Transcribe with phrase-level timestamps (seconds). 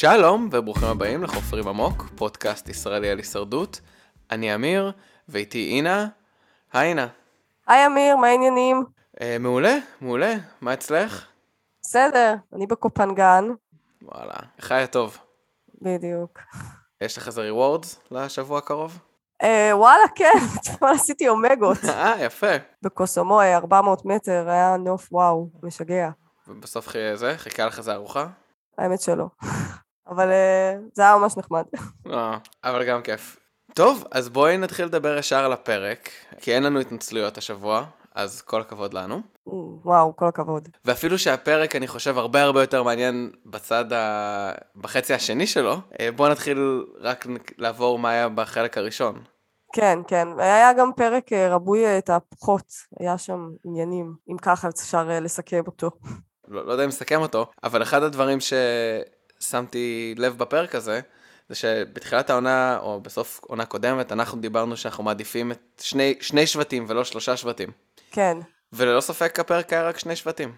[0.00, 3.80] שלום וברוכים הבאים לחופרים עמוק, פודקאסט ישראלי על הישרדות.
[4.30, 4.92] אני אמיר,
[5.28, 6.08] ואיתי אינה.
[6.72, 7.06] היי אינה.
[7.66, 8.84] היי אמיר, מה העניינים?
[9.20, 10.34] אה, מעולה, מעולה.
[10.60, 11.26] מה אצלך?
[11.82, 13.44] בסדר, אני בקו פנגן.
[14.02, 14.34] וואלה,
[14.70, 15.18] היה טוב?
[15.82, 16.38] בדיוק.
[17.00, 18.98] יש לך איזה rewards לשבוע הקרוב?
[19.42, 21.78] אה, וואלה, כן, אתמול עשיתי אומגות.
[21.88, 22.56] אה, יפה.
[22.82, 26.10] בקו סמוי, 400 מטר, היה נוף וואו, משגע.
[26.48, 28.26] ובסוף זה, חיכה לך איזה ארוחה?
[28.78, 29.26] האמת שלא.
[30.08, 31.64] אבל אה, זה היה ממש נחמד.
[32.12, 33.36] אה, אבל גם כיף.
[33.74, 36.08] טוב, אז בואי נתחיל לדבר ישר על הפרק,
[36.40, 39.20] כי אין לנו התנצלויות השבוע, אז כל הכבוד לנו.
[39.84, 40.68] וואו, כל הכבוד.
[40.84, 44.52] ואפילו שהפרק, אני חושב, הרבה הרבה יותר מעניין בצד ה...
[44.76, 47.26] בחצי השני שלו, אה, בואו נתחיל רק
[47.58, 49.22] לעבור מה היה בחלק הראשון.
[49.72, 50.28] כן, כן.
[50.38, 55.90] היה גם פרק אה, תהפוכות, היה שם עניינים, אם ככה אפשר לסכם אותו.
[56.48, 58.40] לא, לא יודע אם נסכם אותו, אבל אחד הדברים
[59.44, 61.00] ששמתי לב בפרק הזה,
[61.48, 66.84] זה שבתחילת העונה, או בסוף עונה קודמת, אנחנו דיברנו שאנחנו מעדיפים את שני, שני שבטים
[66.88, 67.70] ולא שלושה שבטים.
[68.10, 68.38] כן.
[68.72, 70.54] וללא ספק הפרק היה רק שני שבטים.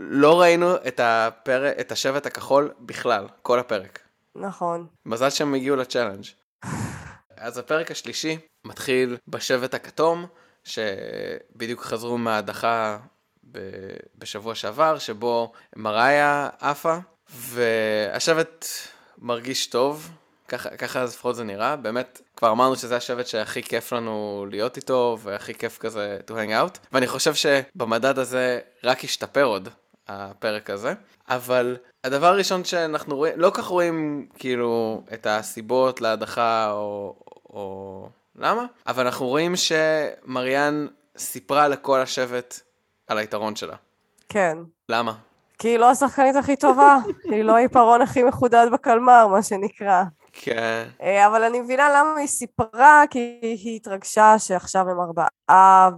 [0.00, 3.98] לא ראינו את, הפרק, את השבט הכחול בכלל, כל הפרק.
[4.34, 4.86] נכון.
[5.06, 6.24] מזל שהם הגיעו לצ'אלנג'.
[7.36, 10.26] אז הפרק השלישי מתחיל בשבט הכתום,
[10.64, 12.98] שבדיוק חזרו מההדחה
[14.18, 16.96] בשבוע שעבר, שבו מריה עפה,
[17.30, 18.66] והשבט
[19.18, 20.10] מרגיש טוב,
[20.48, 25.18] ככה, ככה לפחות זה נראה, באמת, כבר אמרנו שזה השבט שהכי כיף לנו להיות איתו,
[25.22, 29.68] והכי כיף כזה to hang out, ואני חושב שבמדד הזה רק ישתפר עוד.
[30.08, 30.94] הפרק הזה,
[31.28, 37.16] אבל הדבר הראשון שאנחנו רואים, לא כך רואים כאילו את הסיבות להדחה או,
[37.50, 40.86] או למה, אבל אנחנו רואים שמריאן
[41.18, 42.60] סיפרה לכל השבט
[43.06, 43.76] על היתרון שלה.
[44.28, 44.58] כן.
[44.88, 45.12] למה?
[45.58, 46.96] כי היא לא השחקנית הכי טובה,
[47.32, 50.02] היא לא העיפרון הכי מחודד בקלמר, מה שנקרא.
[50.32, 50.84] כן.
[51.02, 55.26] אה, אבל אני מבינה למה היא סיפרה, כי היא התרגשה שעכשיו הם ארבעה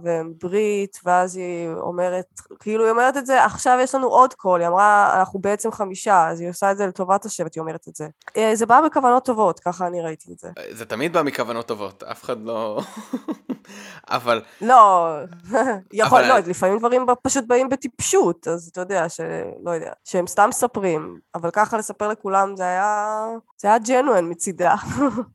[0.03, 2.25] והם ברית, ואז היא אומרת,
[2.59, 6.27] כאילו היא אומרת את זה, עכשיו יש לנו עוד קול, היא אמרה, אנחנו בעצם חמישה,
[6.29, 8.07] אז היא עושה את זה לטובת השבט, היא אומרת את זה.
[8.37, 10.49] אה, זה בא בכוונות טובות, ככה אני ראיתי את זה.
[10.71, 12.81] זה תמיד בא מכוונות טובות, אף אחד לא...
[14.09, 15.09] אבל לא,
[15.93, 20.49] יכול, אבל- לא, לפעמים דברים פשוט באים בטיפשות, אז אתה יודע, שלא יודע, שהם סתם
[20.49, 23.27] מספרים, אבל ככה לספר לכולם זה היה,
[23.57, 24.75] זה היה genuine מצידה.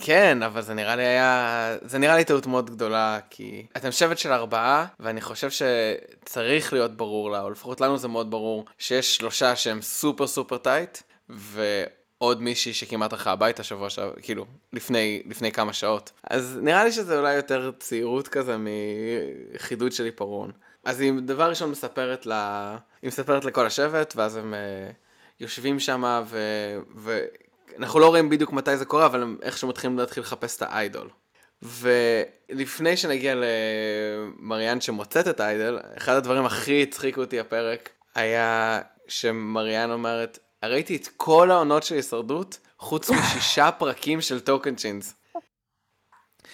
[0.00, 1.76] כן, אבל זה נראה לי היה...
[1.82, 6.96] זה נראה לי טעות מאוד גדולה, כי אתם שבט של ארבעה, ואני חושב שצריך להיות
[6.96, 12.42] ברור לה, או לפחות לנו זה מאוד ברור, שיש שלושה שהם super super tight, ועוד
[12.42, 16.12] מישהי שכמעט הלכה הביתה שבוע שעבר, כאילו, לפני, לפני כמה שעות.
[16.30, 18.56] אז נראה לי שזה אולי יותר צעירות כזה
[19.54, 20.50] מחידוד של עיפרון.
[20.84, 22.32] אז היא דבר ראשון מספרת ל...
[23.02, 24.94] היא מספרת לכל השבט, ואז הם uh,
[25.40, 26.22] יושבים שם,
[26.96, 27.20] ו...
[27.78, 31.08] אנחנו לא רואים בדיוק מתי זה קורה, אבל הם איכשהו מתחילים להתחיל לחפש את האיידול.
[31.62, 40.38] ולפני שנגיע למריאן שמוצאת את האיידול, אחד הדברים הכי הצחיקו אותי הפרק, היה שמריאן אומרת,
[40.64, 45.14] ראיתי את כל העונות של הישרדות, חוץ משישה פרקים של Tocantins.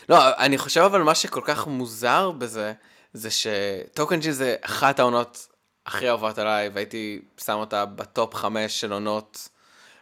[0.09, 2.73] לא, אני חושב אבל מה שכל כך מוזר בזה,
[3.13, 5.49] זה ש Tocantins זה אחת העונות
[5.87, 9.49] הכי אהובות עליי, והייתי שם אותה ב top חמש של עונות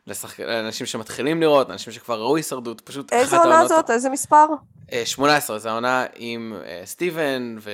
[0.08, 0.40] לשחק...
[0.40, 3.68] לאנשים שמתחילים לראות, אנשים שכבר ראו הישרדות, פשוט איזה אחת עונה העונות...
[3.68, 3.90] זאת?
[3.90, 4.46] איזה מספר?
[4.92, 7.70] אה, 18, זו העונה עם אה, סטיבן, ו...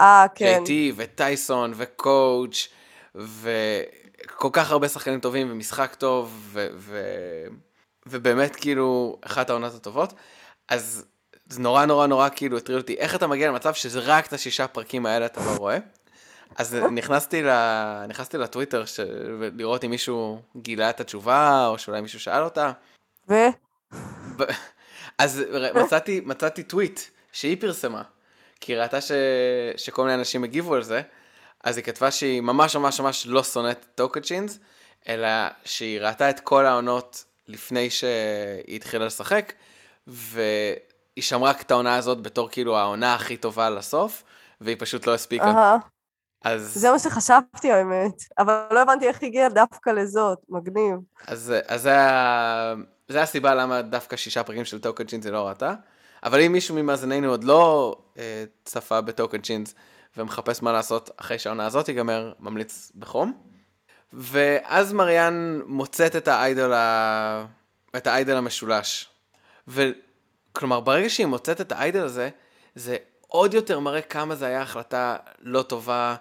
[0.00, 0.62] אה, כן.
[0.64, 2.68] JT וטייסון וקואוץ'
[3.14, 6.66] וכל כך הרבה שחקנים טובים ומשחק טוב ו...
[6.74, 7.02] ו...
[8.06, 10.12] ובאמת כאילו אחת העונות הטובות.
[10.68, 11.04] אז
[11.48, 14.66] זה נורא נורא נורא כאילו הטריד אותי איך אתה מגיע למצב שזה רק את השישה
[14.66, 15.78] פרקים האלה אתה לא רואה.
[16.56, 17.48] אז נכנסתי, ל...
[18.08, 19.50] נכנסתי לטוויטר של...
[19.56, 22.72] לראות אם מישהו גילה את התשובה או שאולי מישהו שאל אותה.
[23.28, 23.34] ו?
[24.36, 24.52] ב-
[25.18, 25.44] אז
[25.74, 27.00] מצאתי, מצאתי טוויט
[27.32, 28.02] שהיא פרסמה,
[28.60, 29.12] כי היא ראתה ש...
[29.76, 31.02] שכל מיני אנשים הגיבו על זה,
[31.64, 34.58] אז היא כתבה שהיא ממש ממש ממש לא שונאת טוקצ'ינס,
[35.08, 35.28] אלא
[35.64, 39.52] שהיא ראתה את כל העונות לפני שהיא התחילה לשחק,
[40.06, 40.76] והיא
[41.20, 44.24] שמרה את העונה הזאת בתור כאילו העונה הכי טובה לסוף,
[44.60, 45.44] והיא פשוט לא הספיקה.
[45.44, 45.76] אהה.
[46.44, 50.94] אז, זה מה שחשבתי האמת, אבל לא הבנתי איך הגיע דווקא לזאת, מגניב.
[51.26, 51.96] אז, אז זה,
[53.08, 55.74] זה הסיבה למה דווקא שישה פרקים של טוקן צ'ינס היא לא ראתה.
[56.22, 59.74] אבל אם מישהו ממאזיננו עוד לא אה, צפה בטוקן צ'ינס
[60.16, 63.32] ומחפש מה לעשות אחרי שהעונה הזאת תיגמר, ממליץ בחום.
[64.12, 67.44] ואז מריאן מוצאת את האיידול, ה...
[67.96, 69.08] את האיידול המשולש.
[69.68, 72.30] וכלומר, ברגע שהיא מוצאת את האיידול הזה,
[72.74, 72.96] זה
[73.26, 76.16] עוד יותר מראה כמה זה היה החלטה לא טובה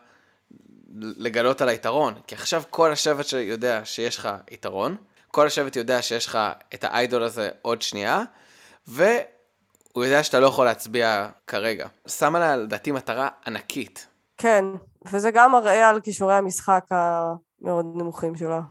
[0.96, 2.14] לגלות על היתרון.
[2.28, 4.96] כי עכשיו כל השבט יודע שיש לך יתרון,
[5.28, 6.38] כל השבט יודע שיש לך
[6.74, 8.22] את האיידול הזה עוד שנייה,
[8.88, 11.88] והוא יודע שאתה לא יכול להצביע כרגע.
[12.08, 14.08] שמה לה לדעתי מטרה ענקית.
[14.38, 14.66] כן,
[15.12, 18.62] וזה גם מראה על כישורי המשחק המאוד נמוכים שלה.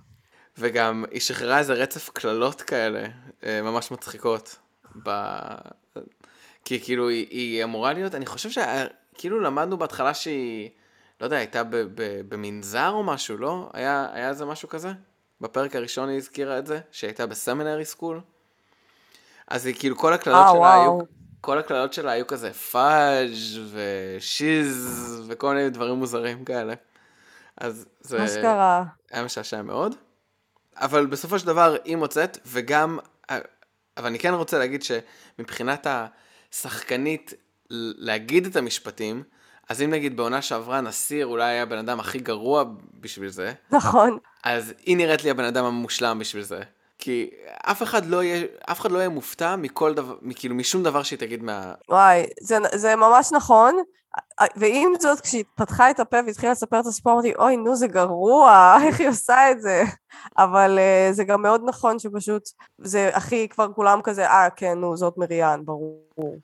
[0.58, 3.06] וגם היא שחררה איזה רצף קללות כאלה,
[3.44, 4.56] אה, ממש מצחיקות.
[5.04, 5.10] ב...
[6.64, 10.70] כי כאילו היא, היא אמורה להיות, אני חושב שכאילו למדנו בהתחלה שהיא,
[11.20, 11.62] לא יודע, הייתה
[12.28, 13.70] במנזר או משהו, לא?
[13.72, 14.92] היה, היה איזה משהו כזה?
[15.40, 18.20] בפרק הראשון היא הזכירה את זה, שהיא הייתה בסמינרי סקול.
[19.48, 20.82] אז היא כאילו כל הקללות אה, שלה.
[20.82, 20.98] היו,
[21.40, 26.74] כל הקללות שלה היו כזה פאז' ושיז וכל מיני דברים מוזרים כאלה.
[27.56, 28.84] אז זה אשכרה.
[29.10, 29.94] היה משעשע מאוד.
[30.76, 32.98] אבל בסופו של דבר היא מוצאת, וגם,
[33.96, 35.86] אבל אני כן רוצה להגיד שמבחינת
[36.52, 37.34] השחקנית
[37.70, 39.22] להגיד את המשפטים,
[39.68, 42.64] אז אם נגיד בעונה שעברה נסיר אולי היה הבן אדם הכי גרוע
[43.00, 44.18] בשביל זה, נכון.
[44.44, 46.60] אז היא נראית לי הבן אדם המושלם בשביל זה.
[46.98, 47.30] כי
[47.70, 51.18] אף אחד לא יהיה, אף אחד לא יהיה מופתע מכל דבר, כאילו משום דבר שהיא
[51.18, 51.72] תגיד מה...
[51.88, 53.76] וואי, זה, זה ממש נכון.
[54.56, 58.74] ועם זאת, כשהיא פתחה את הפה והתחילה לספר את הסיפור, אמרתי, אוי, נו, זה גרוע,
[58.86, 59.82] איך היא עושה את זה?
[60.38, 62.42] אבל uh, זה גם מאוד נכון שפשוט,
[62.78, 66.36] זה הכי, כבר כולם כזה, אה, כן, נו, זאת מריאן, ברור.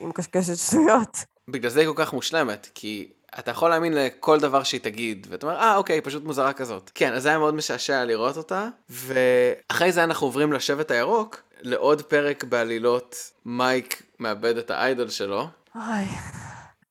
[0.00, 1.24] היא מקשקשת שטויות.
[1.50, 3.08] בגלל זה היא כל כך מושלמת, כי
[3.38, 6.90] אתה יכול להאמין לכל דבר שהיא תגיד, ואתה אומר, אה, אוקיי, פשוט מוזרה כזאת.
[6.94, 12.02] כן, אז זה היה מאוד משעשע לראות אותה, ואחרי זה אנחנו עוברים לשבט הירוק, לעוד
[12.02, 15.46] פרק בעלילות מייק מאבד את האיידול שלו.
[15.74, 16.04] וואי,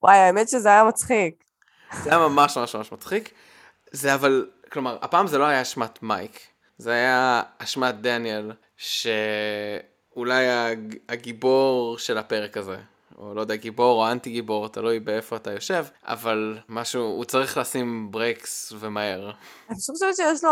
[0.04, 1.44] וואי, האמת שזה היה מצחיק.
[2.04, 3.30] זה היה ממש ממש ממש מצחיק.
[3.92, 6.40] זה אבל, כלומר, הפעם זה לא היה אשמת מייק,
[6.78, 10.96] זה היה אשמת דניאל, שאולי הג...
[11.10, 12.78] הגיבור של הפרק הזה.
[13.20, 17.58] או לא יודע, גיבור או אנטי גיבור, תלוי באיפה אתה יושב, אבל משהו, הוא צריך
[17.58, 19.32] לשים ברקס ומהר.
[19.70, 20.50] אני חושבת שיש לו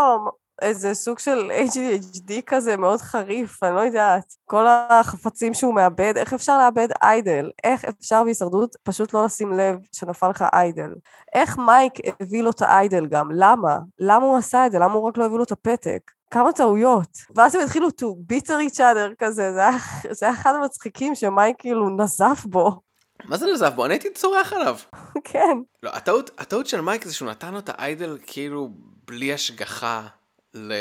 [0.61, 4.33] איזה סוג של ADHD כזה מאוד חריף, אני לא יודעת.
[4.45, 7.51] כל החפצים שהוא מאבד, איך אפשר לאבד איידל?
[7.63, 10.93] איך אפשר בהישרדות פשוט לא לשים לב שנפל לך איידל?
[11.35, 13.29] איך מייק הביא לו את האיידל גם?
[13.31, 13.77] למה?
[13.99, 14.79] למה הוא עשה את זה?
[14.79, 16.11] למה הוא רק לא הביא לו את הפתק?
[16.31, 17.09] כמה טעויות.
[17.35, 19.77] ואז הם התחילו to bitter each other כזה, זה היה,
[20.11, 22.81] זה היה אחד המצחיקים שמייק כאילו נזף בו.
[23.25, 23.85] מה זה נזף בו?
[23.85, 24.77] אני הייתי צורח עליו.
[25.23, 25.57] כן.
[25.83, 28.69] לא, הטעות, הטעות של מייק זה שהוא נתן לו את האיידל כאילו
[29.07, 30.07] בלי השגחה
[30.53, 30.73] ל...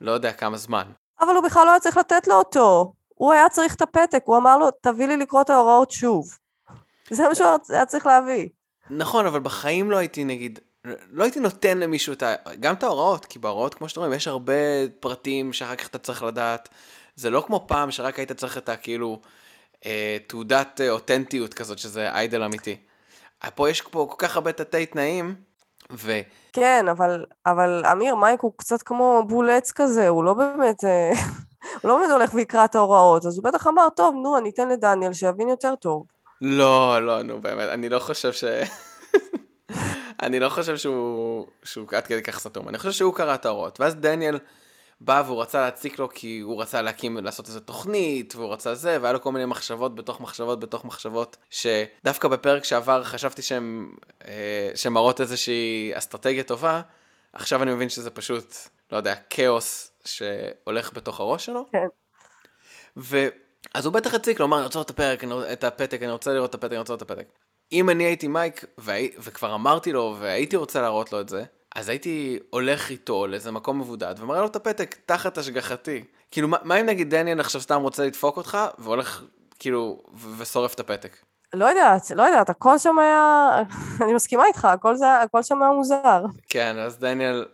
[0.00, 0.84] לא יודע כמה זמן.
[1.20, 2.92] אבל הוא בכלל לא היה צריך לתת לו אותו.
[3.14, 6.38] הוא היה צריך את הפתק, הוא אמר לו, תביא לי לקרוא את ההוראות שוב.
[7.10, 8.48] זה מה שהוא היה צריך להביא.
[8.90, 10.58] נכון, אבל בחיים לא הייתי נגיד,
[11.10, 12.34] לא הייתי נותן למישהו את ה...
[12.60, 14.52] גם את ההוראות, כי בהוראות, כמו שאתם רואים, יש הרבה
[15.00, 16.68] פרטים שאחר כך אתה צריך לדעת.
[17.16, 19.20] זה לא כמו פעם שרק היית צריך את הכאילו
[19.86, 22.76] אה, תעודת אה, אותנטיות כזאת, שזה איידל אמיתי.
[23.54, 25.34] פה יש פה כל כך הרבה תתי תנאים,
[25.92, 26.20] ו...
[26.52, 30.84] כן, אבל, אבל אמיר, מייק הוא קצת כמו בול עץ כזה, הוא לא באמת...
[30.84, 31.10] אה,
[31.82, 34.68] הוא לא באמת הולך ויקרא את ההוראות, אז הוא בטח אמר, טוב, נו, אני אתן
[34.68, 36.06] לדניאל שיבין יותר טוב.
[36.40, 38.44] לא, לא, נו, באמת, אני לא חושב ש...
[40.22, 43.80] אני לא חושב שהוא, שהוא עד כדי כך סתום, אני חושב שהוא קרא את ההוראות.
[43.80, 44.38] ואז דניאל
[45.04, 48.98] בא והוא רצה להציק לו כי הוא רצה להקים, לעשות איזה תוכנית, והוא רצה זה,
[49.00, 53.92] והיה לו כל מיני מחשבות בתוך מחשבות בתוך מחשבות, שדווקא בפרק שעבר חשבתי שהן
[54.24, 56.80] אה, מראות איזושהי אסטרטגיה טובה,
[57.32, 58.54] עכשיו אני מבין שזה פשוט,
[58.92, 61.66] לא יודע, כאוס שהולך בתוך הראש שלו.
[61.72, 61.86] כן.
[62.96, 63.28] ו...
[63.74, 66.32] אז הוא בטח הציק לו, אמר, אני רוצה לראות את הפרק, את הפתק, אני רוצה
[66.32, 67.26] לראות את הפתק, אני רוצה לראות את הפתק.
[67.72, 71.44] אם אני הייתי מייק, והי, וכבר אמרתי לו, והייתי רוצה להראות לו את זה,
[71.74, 76.04] אז הייתי הולך איתו לאיזה מקום מבודד, ומראה לו את הפתק תחת השגחתי.
[76.30, 79.22] כאילו, מה, מה אם נגיד דניאל עכשיו סתם רוצה לדפוק אותך, והולך,
[79.58, 81.16] כאילו, ו- ושורף את הפתק?
[81.54, 83.50] לא יודעת, לא יודעת, הכל שם היה...
[84.04, 86.24] אני מסכימה איתך, הכל, זה, הכל שם היה מוזר.
[86.48, 87.46] כן, אז דניאל,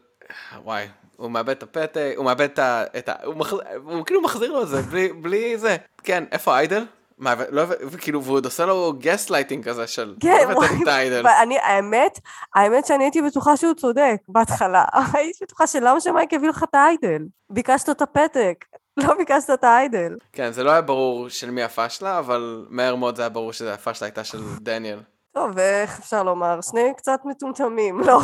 [0.64, 2.84] וואי, הוא מאבד את הפתק, הוא מאבד את ה...
[2.98, 3.52] את ה הוא, מח...
[3.84, 5.76] הוא כאילו מחזיר לו את זה, בלי, בלי זה.
[6.02, 6.84] כן, איפה idol?
[7.18, 10.14] מה, לא, וכאילו, והוא עוד עושה לו גסט לייטינג כזה של...
[10.20, 10.48] כן,
[10.84, 11.22] לא ה idol.
[11.24, 12.18] ואני, האמת,
[12.54, 14.84] האמת שאני הייתי בטוחה שהוא צודק בהתחלה.
[15.14, 17.22] הייתי בטוחה שלמה שמייק יביא לך את ה idol?
[17.50, 18.64] ביקשת את הפתק,
[18.96, 20.16] לא ביקשת את ה idol.
[20.32, 24.06] כן, זה לא היה ברור של מי הפאשלה, אבל מהר מאוד זה היה ברור שהפאשלה
[24.06, 24.98] הייתה של דניאל.
[25.32, 26.60] טוב, ואיך אפשר לומר?
[26.60, 28.20] שני קצת מטומטמים, לא.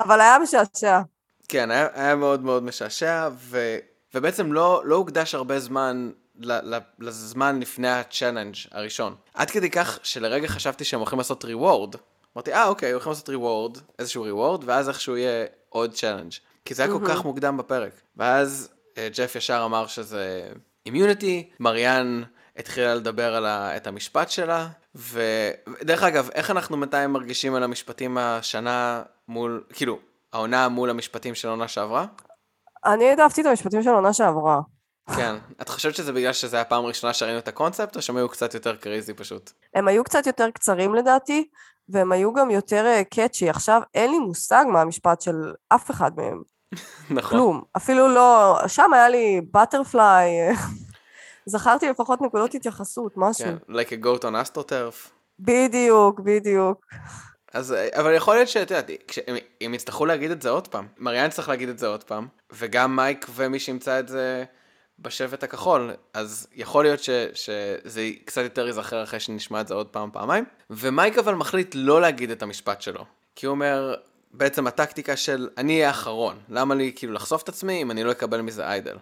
[0.00, 1.00] אבל היה משעשע.
[1.48, 3.76] כן, היה, היה מאוד מאוד משעשע, ו,
[4.14, 6.10] ובעצם לא, לא הוקדש הרבה זמן
[6.98, 9.14] לזמן לפני ה challenge הראשון.
[9.34, 11.94] עד כדי כך שלרגע חשבתי שהם הולכים לעשות reward.
[12.36, 16.32] אמרתי, אה, אוקיי, הולכים לעשות reward, איזשהו reward, ואז איכשהו יהיה עוד challenge.
[16.64, 17.92] כי זה היה כל כך מוקדם בפרק.
[18.16, 20.48] ואז אה, ג'ף ישר אמר שזה
[20.86, 22.22] immunity, מריאן
[22.56, 28.18] התחילה לדבר על ה, את המשפט שלה, ודרך אגב, איך אנחנו בינתיים מרגישים על המשפטים
[28.18, 29.98] השנה מול, כאילו,
[30.32, 32.06] העונה מול המשפטים של העונה שעברה?
[32.84, 34.60] אני העדפתי את המשפטים של העונה שעברה.
[35.16, 35.36] כן.
[35.62, 38.54] את חושבת שזה בגלל שזה היה פעם ראשונה שראינו את הקונספט, או שהם היו קצת
[38.54, 39.50] יותר קריזי פשוט?
[39.74, 41.48] הם היו קצת יותר קצרים לדעתי,
[41.88, 43.44] והם היו גם יותר קאצ'י.
[43.44, 46.42] אה, עכשיו אין לי מושג מה המשפט של אף אחד מהם.
[47.10, 47.30] נכון.
[47.30, 47.62] כלום.
[47.76, 48.58] אפילו לא...
[48.66, 50.30] שם היה לי בטרפליי.
[51.46, 53.46] זכרתי לפחות נקודות התייחסות, משהו.
[53.46, 55.10] כן, like a goat on astroturf.
[55.38, 56.86] בדיוק, בדיוק.
[57.52, 58.90] אז, אבל יכול להיות שאת יודעת,
[59.66, 62.96] אם יצטרכו להגיד את זה עוד פעם, מריאן צריך להגיד את זה עוד פעם, וגם
[62.96, 64.44] מייק ומי שימצא את זה
[65.00, 69.86] בשבט הכחול, אז יכול להיות ש, שזה קצת יותר ייזכר אחרי שנשמע את זה עוד
[69.86, 70.44] פעם, פעמיים.
[70.70, 73.04] ומייק אבל מחליט לא להגיד את המשפט שלו,
[73.36, 73.94] כי הוא אומר,
[74.32, 78.12] בעצם הטקטיקה של אני אהיה אחרון, למה לי כאילו לחשוף את עצמי אם אני לא
[78.12, 78.96] אקבל מזה איידל.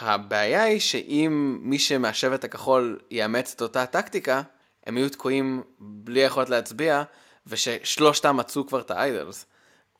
[0.00, 4.42] הבעיה היא שאם מי שמהשבט הכחול יאמץ את אותה טקטיקה,
[4.86, 7.02] הם יהיו תקועים בלי יכולת להצביע,
[7.46, 9.46] וששלושתם מצאו כבר את ה idols.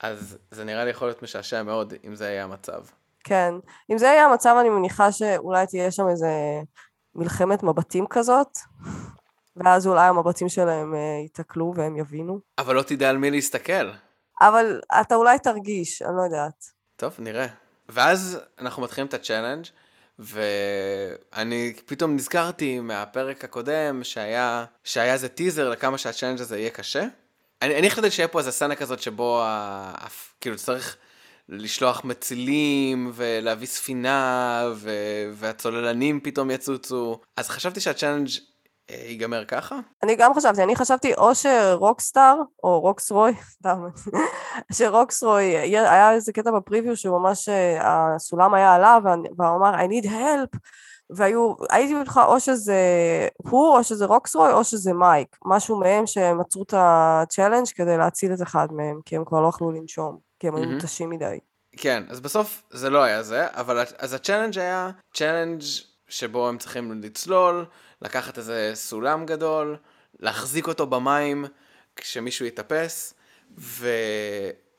[0.01, 2.81] אז זה נראה לי יכול להיות משעשע מאוד אם זה יהיה המצב.
[3.27, 3.55] כן.
[3.93, 6.31] אם זה יהיה המצב, אני מניחה שאולי תהיה שם איזה
[7.15, 8.59] מלחמת מבטים כזאת,
[9.57, 12.41] ואז אולי המבטים שלהם אה, ייתקלו והם יבינו.
[12.59, 13.91] אבל לא תדע על מי להסתכל.
[14.41, 16.65] אבל אתה אולי תרגיש, אני לא יודעת.
[16.97, 17.47] טוב, נראה.
[17.89, 19.65] ואז אנחנו מתחילים את ה challenge
[20.19, 27.05] ואני פתאום נזכרתי מהפרק הקודם שהיה, שהיה איזה טיזר לכמה שה challenge הזה יהיה קשה.
[27.63, 30.07] אני, אני החלטתי שיהיה פה איזה סצנה כזאת שבו, ה,
[30.41, 30.97] כאילו צריך
[31.49, 34.91] לשלוח מצילים ולהביא ספינה ו,
[35.33, 37.21] והצוללנים פתאום יצוצו.
[37.37, 38.29] אז חשבתי שה challenge
[38.91, 39.79] אה, ייגמר ככה?
[40.03, 42.35] אני גם חשבתי, אני חשבתי או שרוקסטאר,
[42.65, 43.87] או רוקסרוי, סתם,
[44.73, 49.03] שרוקסרוי, היה איזה קטע ב preview שממש אה, הסולם היה עליו,
[49.39, 50.59] והוא אמר, I need help,
[51.11, 52.79] והיו, הייתי בטוחה או שזה
[53.37, 57.97] הוא, או שזה רוקסרוי, או שזה מייק, משהו מהם שהם עצרו את ה challenge כדי
[57.97, 61.39] להציל את אחד מהם, כי הם כבר לא יכלו לנשום, כי הם היו מותשים מדי.
[61.77, 65.63] כן, אז בסוף זה לא היה זה, אבל אז ה challenge היה challenge
[66.09, 67.65] שבו הם צריכים לצלול,
[68.03, 69.77] לקחת איזה סולם גדול,
[70.21, 71.45] להחזיק אותו במים
[71.97, 73.15] כשמישהו יתאפס,
[73.59, 73.89] ו...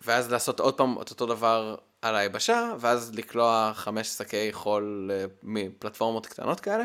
[0.02, 5.26] ואז לעשות עוד פעם את אותו דבר על היבשה, ואז לקלוע חמש שקי חול אה,
[5.44, 6.84] מפלטפורמות קטנות כאלה,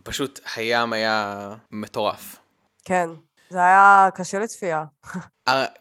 [0.00, 2.36] ופשוט הים היה מטורף.
[2.84, 3.10] כן,
[3.50, 4.84] זה היה קשה לצפייה.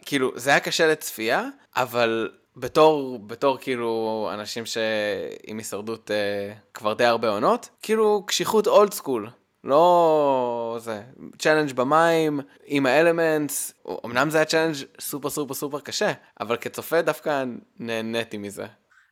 [0.06, 1.46] כאילו, זה היה קשה לצפייה,
[1.76, 8.94] אבל בתור, בתור כאילו אנשים שעם הישרדות אה, כבר די הרבה עונות, כאילו קשיחות אולד
[8.94, 9.30] סקול.
[9.64, 11.02] לא זה,
[11.40, 13.74] challenge במים, עם ה elements,
[14.06, 17.44] אמנם זה היה challenge סופר סופר סופר קשה, אבל כצופה דווקא
[17.80, 18.66] נהניתי מזה.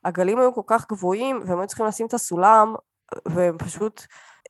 [0.06, 2.76] הגלים היו כל כך גבוהים, והם היו צריכים לשים את הסולם,
[3.26, 4.02] והם פשוט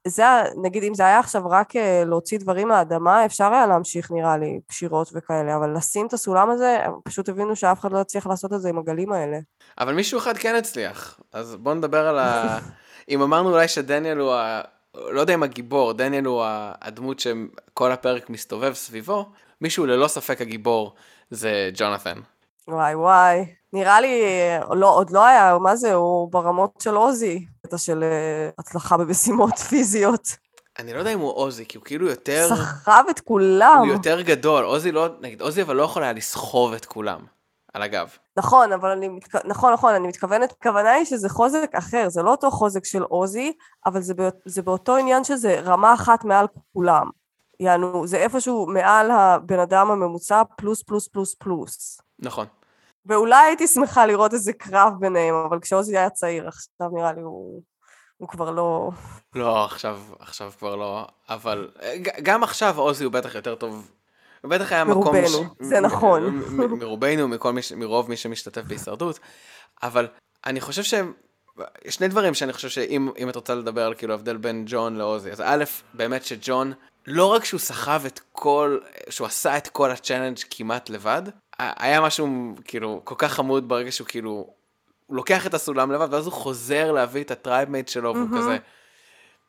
[0.08, 0.24] זה,
[0.64, 4.60] נגיד, אם זה היה עכשיו רק אה, להוציא דברים מהאדמה, אפשר היה להמשיך, נראה לי,
[4.68, 8.54] קשירות וכאלה, אבל לשים את הסולם הזה, הם פשוט הבינו שאף אחד לא יצליח לעשות
[8.54, 9.38] את זה עם הגלים האלה.
[9.80, 12.58] אבל מישהו אחד כן הצליח, אז בואו נדבר על ה...
[13.10, 14.62] אם אמרנו אולי שדניאל הוא ה...
[14.96, 16.44] לא יודע אם הגיבור, דניאל הוא
[16.82, 19.26] הדמות שכל הפרק מסתובב סביבו,
[19.62, 20.94] מישהו ללא ספק הגיבור
[21.30, 22.20] זה ג'ונתן.
[22.68, 24.22] וואי וואי, נראה לי,
[24.72, 29.58] לא, עוד לא היה, מה זה, הוא ברמות של עוזי, קטע של אה, הצלחה במשימות
[29.70, 30.28] פיזיות.
[30.80, 32.48] אני לא יודע אם הוא עוזי, כי הוא כאילו יותר...
[32.50, 33.78] סחב את כולם.
[33.80, 37.20] הוא יותר גדול, עוזי לא, נגיד, עוזי אבל לא יכול היה לסחוב את כולם
[37.74, 38.10] על הגב.
[38.38, 39.36] נכון, אבל אני, מתכ...
[39.46, 43.54] נכון, נכון, אני מתכוונת, הכוונה היא שזה חוזק אחר, זה לא אותו חוזק של עוזי,
[43.86, 44.30] אבל זה, בא...
[44.46, 47.10] זה באותו עניין שזה רמה אחת מעל כולם.
[47.60, 52.02] יענו, זה איפשהו מעל הבן אדם הממוצע, פלוס פלוס פלוס פלוס.
[52.20, 52.46] נכון.
[53.08, 57.62] ואולי הייתי שמחה לראות איזה קרב ביניהם, אבל כשעוזי היה צעיר, עכשיו נראה לי הוא,
[58.18, 58.90] הוא כבר לא...
[59.36, 61.70] לא, עכשיו, עכשיו כבר לא, אבל
[62.24, 63.92] גם עכשיו עוזי הוא בטח יותר טוב.
[64.42, 65.04] הוא בטח היה מקום...
[65.04, 65.46] מרובנו, ש...
[65.60, 66.42] זה נכון.
[66.80, 69.20] מרובנו, מכל מי, מרוב מי שמשתתף בהישרדות,
[69.84, 70.08] אבל
[70.46, 71.14] אני חושב שהם...
[71.88, 75.42] שני דברים שאני חושב שאם את רוצה לדבר על כאילו הבדל בין ג'ון לעוזי, אז
[75.46, 76.74] א', באמת שג'ון,
[77.08, 81.22] לא רק שהוא סחב את כל, שהוא עשה את כל ה challenge כמעט לבד,
[81.60, 84.48] היה משהו כאילו כל כך חמוד ברגע שהוא כאילו,
[85.06, 88.58] הוא לוקח את הסולם לבד ואז הוא חוזר להביא את ה tribemate שלו והוא כזה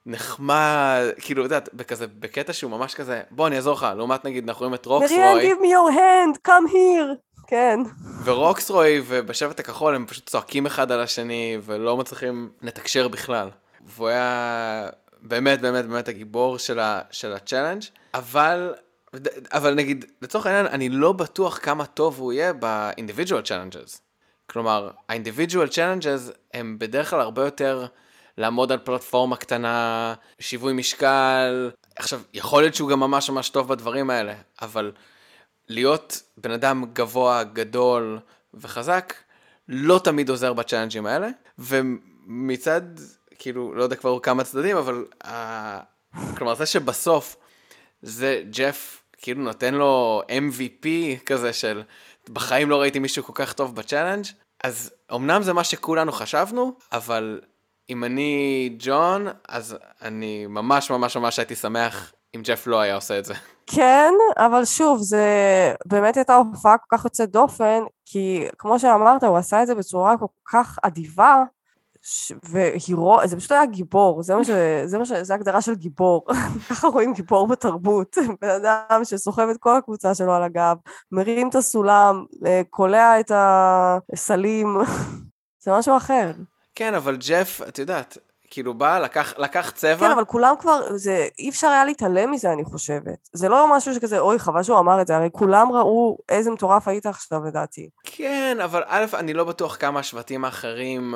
[0.07, 4.61] נחמד, כאילו, יודעת, בכזה, בקטע שהוא ממש כזה, בוא אני אעזור לך, לעומת נגיד אנחנו
[4.61, 5.21] רואים את רוקסרוי.
[5.21, 7.29] מריאן, give me your hand, come here.
[7.47, 7.81] כן.
[8.25, 13.51] ורוקסרוי ובשבט הכחול הם פשוט צועקים אחד על השני ולא מצליחים לתקשר בכלל.
[13.87, 14.89] והוא היה
[15.23, 17.83] באמת באמת באמת הגיבור של, ה, של ה challenge,
[18.15, 18.75] אבל
[19.53, 23.99] אבל נגיד, לצורך העניין, אני לא בטוח כמה טוב הוא יהיה ב individual challenges.
[24.47, 27.87] כלומר, ה individual challenges הם בדרך כלל הרבה יותר
[28.39, 31.71] לעמוד על פלטפורמה קטנה, שיווי משקל.
[31.97, 34.93] עכשיו, יכול להיות שהוא גם ממש ממש טוב בדברים האלה, אבל
[35.69, 38.19] להיות בן אדם גבוה, גדול
[38.55, 39.15] וחזק,
[39.69, 41.29] לא תמיד עוזר בצ'אלנג'ים האלה.
[41.59, 42.83] ומצד,
[43.39, 45.05] כאילו, לא יודע כבר כמה צדדים, אבל...
[45.25, 45.29] אה,
[46.37, 47.37] כלומר, זה שבסוף
[48.03, 50.87] זה ג'ף כאילו נותן לו MVP
[51.27, 51.83] כזה של
[52.31, 54.25] בחיים לא ראיתי מישהו כל כך טוב ב challenge,
[54.65, 57.41] אז אמנם זה מה שכולנו חשבנו, אבל
[57.91, 63.19] אם אני ג'ון, אז אני ממש ממש ממש הייתי שמח אם ג'ף לא היה עושה
[63.19, 63.35] את זה.
[63.67, 65.27] כן, אבל שוב, זה
[65.87, 70.17] באמת הייתה הופעה כל כך יוצאת דופן, כי כמו שאמרת, הוא עשה את זה בצורה
[70.19, 71.43] כל כך אדיבה,
[72.11, 72.33] ש...
[72.43, 73.19] והירו...
[73.25, 74.51] זה פשוט היה גיבור, זה מה ש...
[74.85, 75.13] זה מה ש...
[75.13, 76.27] זה הגדרה של גיבור.
[76.71, 78.17] ככה רואים גיבור בתרבות.
[78.41, 80.77] בן אדם שסוחב את כל הקבוצה שלו על הגב,
[81.13, 84.77] מרים את הסולם, אה, קולע את הסלים,
[85.65, 86.31] זה משהו אחר.
[86.75, 88.19] כן, אבל ג'ף, את יודעת,
[88.51, 90.07] כאילו בא, לקח, לקח צבע.
[90.07, 93.29] כן, אבל כולם כבר, זה, אי אפשר היה להתעלם מזה, אני חושבת.
[93.33, 96.89] זה לא משהו שכזה, אוי, חבל שהוא אמר את זה, הרי כולם ראו איזה מטורף
[96.89, 97.89] היית עכשיו, לדעתי.
[98.05, 101.15] כן, אבל א', אני לא בטוח כמה השבטים האחרים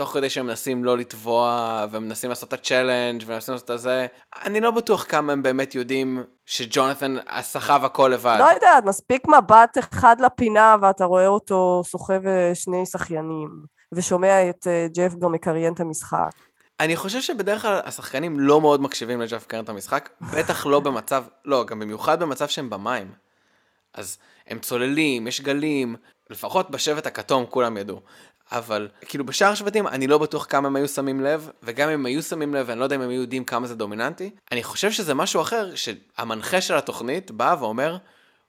[0.00, 4.06] תוך כדי שהם מנסים לא לטבוע, ומנסים לעשות את ה challenge ומנסים לעשות את זה,
[4.44, 8.36] אני לא בטוח כמה הם באמת יודעים שג'ונתן סחב הכל לבד.
[8.38, 13.48] לא יודעת, מספיק מבט אחד לפינה ואתה רואה אותו סוחב אה, שני שחיינים,
[13.92, 16.30] ושומע את אה, ג'ף גם מקריין את המשחק.
[16.80, 21.24] אני חושב שבדרך כלל השחקנים לא מאוד מקשיבים לג'ף מקריין את המשחק, בטח לא במצב,
[21.44, 23.12] לא, גם במיוחד במצב שהם במים.
[23.94, 25.96] אז הם צוללים, יש גלים,
[26.30, 28.00] לפחות בשבט הכתום כולם ידעו.
[28.52, 32.06] אבל כאילו בשאר השבטים אני לא בטוח כמה הם היו שמים לב, וגם אם הם
[32.06, 34.30] היו שמים לב, אני לא יודע אם הם היו יודעים כמה זה דומיננטי.
[34.52, 37.96] אני חושב שזה משהו אחר, שהמנחה של התוכנית בא ואומר,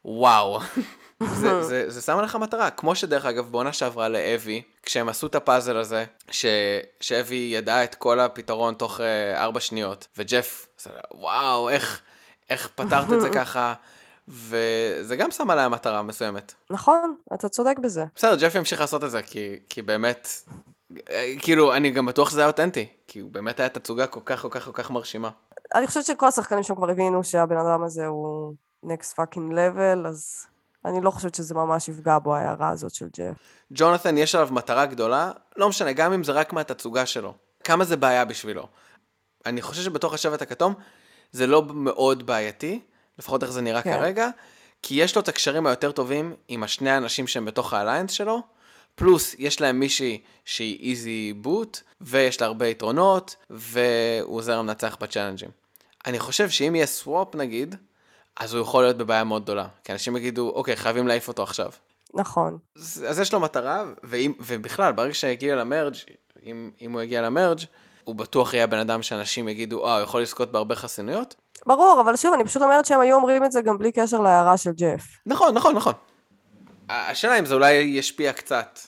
[0.05, 0.60] וואו,
[1.39, 2.70] זה, זה, זה שם עליך מטרה.
[2.70, 6.46] כמו שדרך אגב בעונה שעברה לאבי, כשהם עשו את הפאזל הזה, ש,
[7.01, 10.67] שאבי ידע את כל הפתרון תוך uh, ארבע שניות, וג'ף,
[11.12, 12.01] וואו, איך,
[12.50, 13.74] איך פתרת את זה ככה.
[14.32, 16.54] וזה גם שם עליה מטרה מסוימת.
[16.70, 18.06] נכון, אתה צודק בזה.
[18.15, 20.28] בסדר, ג'ף ימשיך לעשות את זה, כי, כי באמת,
[21.39, 24.50] כאילו, אני גם בטוח שזה היה אותנטי, כי הוא באמת היה תצוגה כל כך כל
[24.52, 25.30] כך כל כך מרשימה.
[25.76, 28.54] אני חושבת שכל השחקנים שם כבר הבינו שהבן אדם הזה הוא
[28.86, 30.46] next fucking level, אז
[30.86, 33.38] אני לא חושבת שזה ממש יפגע בו, ההערה הזאת של ג'ף.
[33.72, 37.34] ג'ונתן, יש עליו מטרה גדולה, לא משנה, גם אם זה רק מהתצוגה שלו.
[37.63, 38.67] כמה זה בעיה בשבילו.
[39.46, 40.74] אני חושב שבתוך השבט הכתום,
[41.32, 42.82] זה לא מאוד בעייתי,
[43.21, 43.97] לפחות איך זה נראה כן.
[43.97, 44.29] כרגע,
[44.81, 48.41] כי יש לו את הקשרים היותר טובים עם השני האנשים שהם בתוך האליינס שלו,
[48.95, 55.49] פלוס יש להם מישהי שהיא איזי בוט, ויש לה הרבה יתרונות, והוא עוזר לנצח בצ'אלנג'ים.
[56.05, 57.75] אני חושב שאם יהיה סוואפ נגיד,
[58.39, 59.67] אז הוא יכול להיות בבעיה מאוד גדולה.
[59.84, 61.71] כי אנשים יגידו, אוקיי, חייבים להעיף אותו עכשיו.
[62.13, 62.57] נכון.
[62.77, 65.95] אז, אז יש לו מטרה, ואם, ובכלל, ברגע שיגיע למרג',
[66.45, 67.60] אם, אם הוא יגיע למרג',
[68.03, 71.36] הוא בטוח יהיה בן אדם שאנשים יגידו, אה, הוא יכול לזכות בהרבה חסינויות,
[71.67, 74.58] ברור, אבל שוב, אני פשוט אומרת שהם היו אומרים את זה גם בלי קשר להערה
[74.58, 75.04] של ג'ף.
[75.26, 75.93] נכון, נכון, נכון.
[76.89, 78.80] השאלה אם זה אולי ישפיע קצת.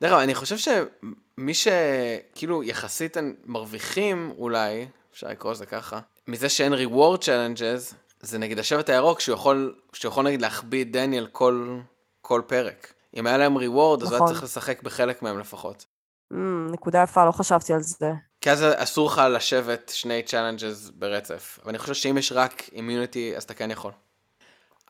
[0.00, 6.72] דרך אגב, אני חושב שמי שכאילו יחסית מרוויחים אולי, אפשר לקרוא לזה ככה, מזה שאין
[6.74, 11.78] reward challenges, זה נגיד השבט הירוק שהוא יכול, שהוא יכול נגיד להחביא את דניאל כל,
[12.20, 12.92] כל פרק.
[13.16, 14.02] אם היה להם reward, נכון.
[14.02, 15.84] אז הוא היה צריך לשחק בחלק מהם לפחות.
[16.32, 16.36] ממ,
[16.72, 18.10] נקודה יפה, לא חשבתי על זה.
[18.40, 21.58] כי אז אסור לך לשבת שני challenges ברצף.
[21.64, 23.92] ואני חושב שאם יש רק immunity, אז אתה כן יכול.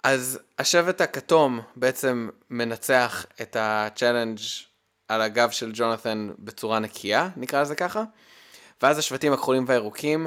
[0.02, 4.38] אז השבט הכתום בעצם מנצח את ה challenge
[5.08, 8.04] על הגב של ג'ונת'ן בצורה נקייה, נקרא לזה ככה.
[8.82, 10.26] ואז השבטים הכחולים והירוקים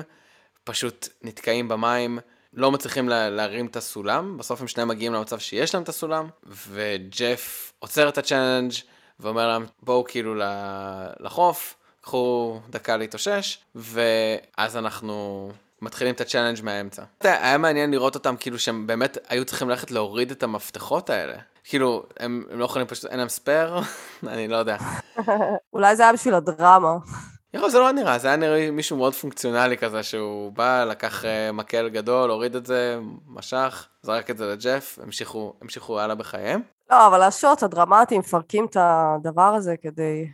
[0.63, 2.19] פשוט נתקעים במים,
[2.53, 6.27] לא מצליחים לה, להרים את הסולם, בסוף הם שניהם מגיעים למצב שיש להם את הסולם,
[6.45, 8.71] וג'ף עוצר את ה challenge
[9.19, 10.35] ואומר להם בואו כאילו
[11.19, 15.49] לחוף, קחו דקה להתאושש, ואז אנחנו
[15.81, 17.03] מתחילים את ה challenge מהאמצע.
[17.21, 21.33] היה מעניין לראות אותם כאילו שהם באמת היו צריכים ללכת להוריד את המפתחות האלה.
[21.63, 23.79] כאילו, הם, הם לא יכולים פשוט, אין להם spare?
[24.27, 24.77] אני לא יודע.
[25.73, 26.97] אולי זה היה בשביל הדרמה.
[27.53, 31.27] יכול, זה לא נראה, זה היה נראה מישהו מאוד פונקציונלי כזה, שהוא בא, לקח אה,
[31.53, 36.61] מקל גדול, הוריד את זה, משך, זרק את זה לג'ף, המשיכו, המשיכו הלאה בחייהם.
[36.91, 40.27] לא, אבל השוט הדרמטיים מפרקים את הדבר הזה כדי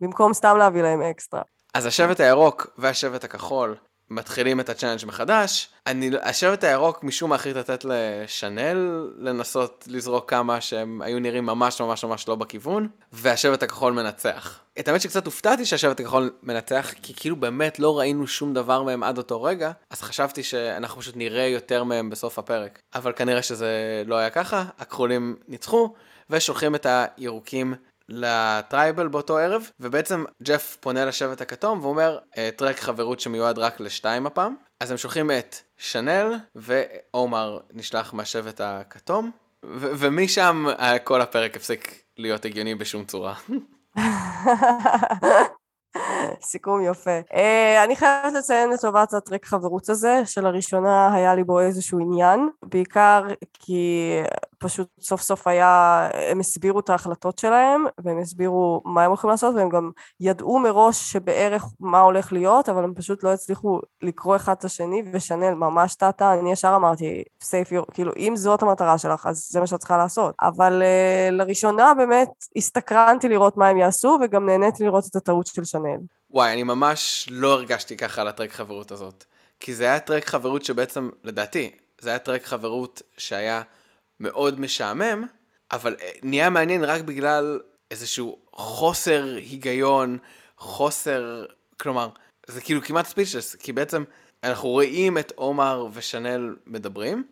[0.00, 1.42] במקום סתם להביא להם אקסטרה.
[1.74, 3.76] אז השבט הירוק והשבט הכחול
[4.10, 5.68] מתחילים את ה challenge מחדש.
[5.86, 11.80] אני, השבט הירוק משום מה החליט לתת לשנל לנסות לזרוק כמה שהם היו נראים ממש
[11.80, 14.60] ממש ממש לא בכיוון, והשבט הכחול מנצח.
[14.78, 19.02] את האמת שקצת הופתעתי שהשבט הכחול מנצח, כי כאילו באמת לא ראינו שום דבר מהם
[19.02, 22.78] עד אותו רגע, אז חשבתי שאנחנו פשוט נראה יותר מהם בסוף הפרק.
[22.94, 25.94] אבל כנראה שזה לא היה ככה, הכחולים ניצחו,
[26.30, 27.74] ושולחים את הירוקים
[28.14, 34.26] לטרייבל באותו ערב, ובעצם ג'ף פונה לשבט הכתום ואומר, אה, טרק חברות שמיועד רק לשתיים
[34.26, 34.54] הפעם.
[34.80, 39.30] אז הם שולחים את שנל, ועומר נשלח מהשבט הכתום,
[39.64, 43.34] ו- ומשם אה, כל הפרק הפסיק להיות הגיוני בשום צורה.
[46.42, 47.20] סיכום יפה.
[47.30, 53.22] Uh, אני חייבת לציין לטובת הטרק חברות הזה, שלראשונה היה לי בו איזשהו עניין, בעיקר
[53.52, 54.10] כי
[54.62, 59.54] פשוט סוף סוף היה, הם הסבירו את ההחלטות שלהם, והם הסבירו מה הם הולכים לעשות,
[59.54, 64.52] והם גם ידעו מראש שבערך מה הולך להיות, אבל הם פשוט לא הצליחו לקרוא אחד
[64.52, 69.48] את השני, ושנל ממש טעתה, אני ישר אמרתי, סייף, כאילו, אם זאת המטרה שלך, אז
[69.50, 70.34] זה מה שאת צריכה לעשות.
[70.40, 75.64] אבל uh, לראשונה באמת הסתקרנתי לראות מה הם יעשו, וגם נהניתי לראות את הטעות של
[75.64, 75.98] שנל.
[76.30, 79.24] וואי, אני ממש לא הרגשתי ככה על הטרק חברות הזאת.
[79.60, 81.70] כי זה היה טרק חברות שבעצם, לדעתי,
[82.00, 83.62] זה היה טרק חברות שהיה
[84.22, 85.24] מאוד משעמם,
[85.72, 90.18] אבל אה, נהיה מעניין רק בגלל איזשהו חוסר היגיון,
[90.58, 91.44] חוסר,
[91.80, 92.08] כלומר,
[92.46, 94.04] זה כאילו כמעט ספיצ'לס, כי בעצם
[94.44, 97.24] אנחנו רואים את עומר ושנל מדברים,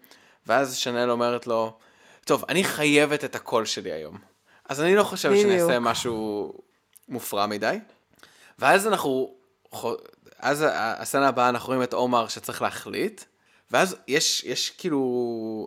[0.47, 1.79] ואז שנל אומרת לו,
[2.25, 4.19] טוב, אני חייבת את הקול שלי היום.
[4.69, 6.53] אז אני לא חושב שאני אעשה משהו
[7.09, 7.79] מופרע מדי.
[8.59, 9.35] ואז אנחנו,
[10.39, 13.25] אז הסצנה הבאה אנחנו רואים את עומר שצריך להחליט,
[13.71, 15.67] ואז יש, יש כאילו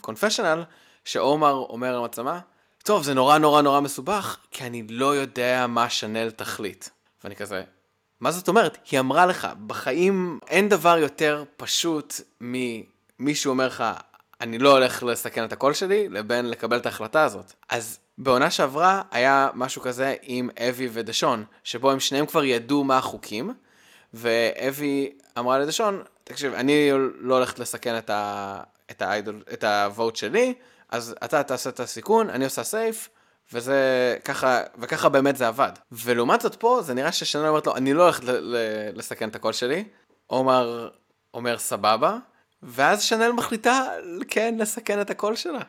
[0.00, 0.64] קונפשיונל, אה,
[1.04, 2.40] שעומר אומר למצלמה,
[2.84, 6.88] טוב, זה נורא נורא נורא מסובך, כי אני לא יודע מה שנל תחליט.
[7.24, 7.62] ואני כזה,
[8.20, 8.78] מה זאת אומרת?
[8.90, 13.84] היא אמרה לך, בחיים אין דבר יותר פשוט ממישהו אומר לך,
[14.40, 17.52] אני לא הולך לסכן את הקול שלי, לבין לקבל את ההחלטה הזאת.
[17.68, 22.98] אז בעונה שעברה היה משהו כזה עם אבי ודשון, שבו הם שניהם כבר ידעו מה
[22.98, 23.54] החוקים,
[24.14, 28.60] ואבי אמרה לדשון, תקשיב, אני לא הולכת לסכן את, ה...
[28.90, 30.54] את, האיידול, את הווט שלי,
[30.88, 33.08] אז אתה תעשה את הסיכון, אני עושה סייף,
[33.52, 35.72] וזה ככה, וככה באמת זה עבד.
[35.92, 38.22] ולעומת זאת פה, זה נראה ששנה אומרת לו, אני לא הולכת
[38.94, 39.84] לסכן את הקול שלי.
[40.26, 40.88] עומר
[41.34, 42.16] אומר סבבה,
[42.62, 43.88] ואז שנל מחליטה
[44.28, 45.60] כן לסכן את הקול שלה.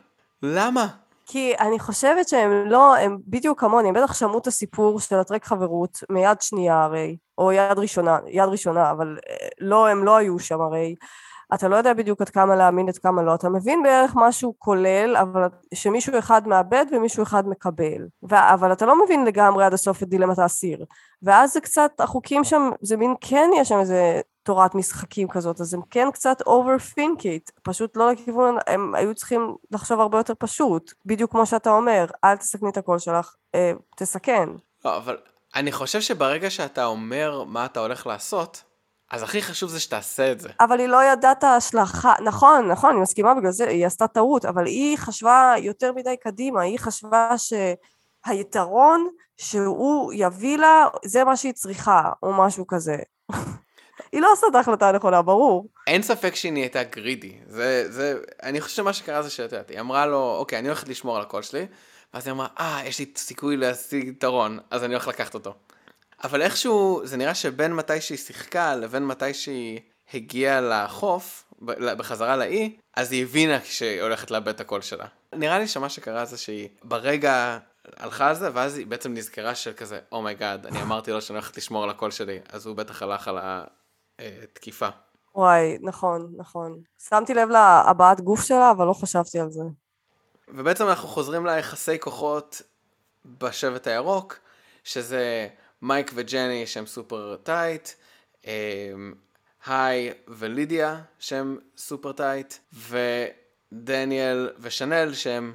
[0.44, 0.88] למה?
[1.26, 5.46] כי אני חושבת שהם לא, הם בדיוק כמוני, הם בטח שמעו את הסיפור של הטרק
[5.46, 10.40] חברות מיד שנייה הרי, או יד ראשונה, יד ראשונה, אבל אה, לא, הם לא היו
[10.40, 10.96] שם הרי.
[11.54, 13.36] אתה לא יודע בדיוק עד כמה להאמין, עד כמה לא.
[13.36, 15.42] אתה מבין בערך משהו כולל, אבל
[15.74, 18.08] שמישהו אחד מאבד ומישהו אחד מקבל.
[18.30, 20.86] ו- אבל אתה לא מבין לגמרי עד הסוף את דילמת האסיר.
[21.24, 25.74] ואז זה קצת, החוקים שם, זה מין כן יש שם איזה תורת משחקים כזאת, אז
[25.74, 30.94] הם כן קצת overthink it, פשוט לא לכיוון, הם היו צריכים לחשוב הרבה יותר פשוט,
[31.06, 34.50] בדיוק כמו שאתה אומר, אל תסכני את הקול שלך, אה, תסכן.
[34.86, 35.18] לא, אבל
[35.56, 38.64] אני חושב שברגע שאתה אומר מה אתה הולך לעשות,
[39.12, 40.50] אז הכי חשוב זה שתעשה את זה.
[40.60, 44.46] אבל היא לא ידעה את ההשלכה, נכון, נכון, אני מסכימה בגלל זה, היא עשתה טעות,
[44.46, 51.54] אבל היא חשבה יותר מדי קדימה, היא חשבה שהיתרון שהוא יביא לה, זה מה שהיא
[51.54, 52.98] צריכה, או משהו כזה.
[54.13, 55.67] היא לא עושה את ההחלטה הנכונה, ברור.
[55.88, 57.34] אין ספק שהיא נהייתה גרידי.
[57.47, 60.89] זה, זה, אני חושב שמה שקרה זה שאת יודעת, היא אמרה לו, אוקיי, אני הולכת
[60.89, 61.65] לשמור על הקול שלי,
[62.13, 65.54] ואז היא אמרה, אה, יש לי סיכוי להשיג יתרון, אז אני הולך לקחת אותו.
[66.23, 69.80] אבל איכשהו, זה נראה שבין מתי שהיא שיחקה לבין מתי שהיא
[70.13, 71.54] הגיעה לחוף,
[71.97, 75.06] בחזרה לאי, אז היא הבינה שהיא הולכת לאבד את הקול שלה.
[75.34, 77.58] נראה לי שמה שקרה זה שהיא ברגע
[77.97, 81.12] הלכה על זה, ואז היא בעצם נזכרה של כזה, oh my god, oh אני אמרתי
[81.12, 83.38] לו שאני הולכת לשמור על הקול שלי, אז הוא בטח הלך על
[84.19, 84.89] התקיפה.
[85.36, 86.82] וואי, נכון, נכון.
[87.10, 89.63] שמתי לב להבעת גוף שלה, אבל לא חשבתי על זה.
[90.47, 92.62] ובעצם אנחנו חוזרים ליחסי כוחות
[93.26, 94.39] בשבט הירוק,
[94.84, 95.47] שזה
[95.82, 97.89] מייק וג'ני שהם סופר tight,
[98.45, 99.13] אמ,
[99.65, 102.54] היי ולידיה שהם סופר tight,
[103.71, 105.54] ודניאל ושנל שהם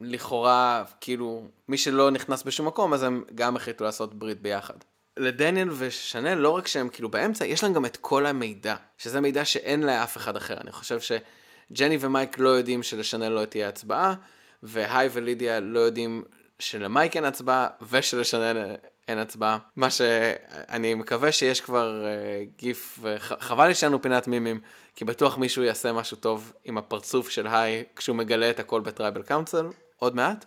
[0.00, 4.74] לכאורה, כאילו, מי שלא נכנס בשום מקום, אז הם גם החליטו לעשות ברית ביחד.
[5.18, 9.44] לדניאל ושנל, לא רק שהם כאילו באמצע, יש להם גם את כל המידע, שזה מידע
[9.44, 10.56] שאין לאף אחד אחר.
[10.60, 14.14] אני חושב שג'ני ומייק לא יודעים שלשנל לא תהיה הצבעה,
[14.62, 16.22] והי ולידיה לא יודעים
[16.58, 18.76] שלמייק אין הצבעה, ושלשנל
[19.08, 19.58] אין הצבעה.
[19.76, 24.60] מה שאני מקווה שיש כבר uh, גיף, וחבל לי שאין לנו פינת מימים,
[24.94, 29.22] כי בטוח מישהו יעשה משהו טוב עם הפרצוף של היי כשהוא מגלה את הכל בטרייבל
[29.22, 30.44] קאונצל, עוד מעט.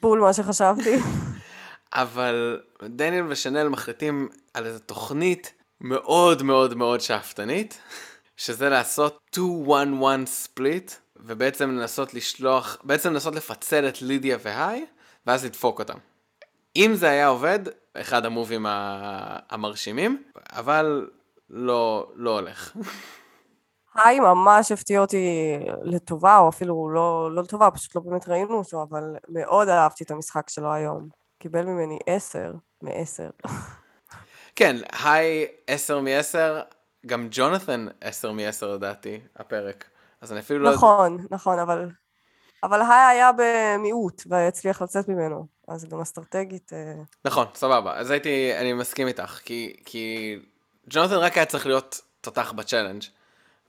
[0.00, 0.96] בול מה שחשבתי.
[1.94, 7.80] אבל דניאל ושנל מחליטים על איזו תוכנית מאוד מאוד מאוד שאפתנית,
[8.36, 9.40] שזה לעשות 2-1-1
[10.44, 14.84] split, ובעצם לנסות לשלוח, בעצם לנסות לפצל את לידיה והי,
[15.26, 15.98] ואז לדפוק אותם.
[16.76, 17.58] אם זה היה עובד,
[17.96, 18.66] אחד המובים
[19.50, 21.08] המרשימים, אבל
[21.50, 22.76] לא, לא הולך.
[23.94, 25.26] היי ממש הפתיע אותי
[25.82, 30.10] לטובה, או אפילו לא, לא לטובה, פשוט לא באמת ראינו אותו, אבל מאוד אהבתי את
[30.10, 31.23] המשחק שלו היום.
[31.44, 32.52] קיבל ממני עשר
[32.82, 33.30] מעשר.
[34.56, 36.38] כן, היי 10 מ-10,
[37.06, 39.84] גם ג'ונת'ן 10 מ-10 לדעתי, הפרק.
[40.20, 40.72] אז אני אפילו לא...
[40.72, 41.88] נכון, נכון, אבל...
[42.62, 45.46] אבל היי היה במיעוט, והצליח לצאת ממנו.
[45.68, 46.72] אז גם אסטרטגית...
[46.72, 47.96] אה, נכון, סבבה.
[47.96, 50.36] אז הייתי, אני מסכים איתך, כי, כי
[50.90, 53.02] ג'ונת'ן רק היה צריך להיות תותח בצ'אלנג',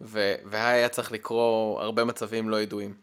[0.02, 2.94] והיה צריך לקרוא הרבה מצבים לא ידועים.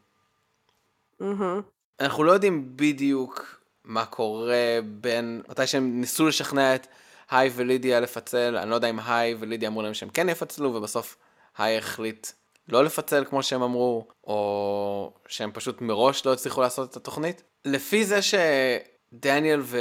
[1.20, 1.60] מהמם.
[2.00, 6.86] אנחנו לא יודעים בדיוק מה קורה בין, מתי שהם ניסו לשכנע את
[7.30, 11.16] היי ולידיה לפצל, אני לא יודע אם היי ולידיה אמרו להם שהם כן יפצלו, ובסוף
[11.58, 12.26] היי החליט
[12.68, 17.42] לא לפצל כמו שהם אמרו, או שהם פשוט מראש לא הצליחו לעשות את התוכנית.
[17.64, 19.78] לפי זה שדניאל ו...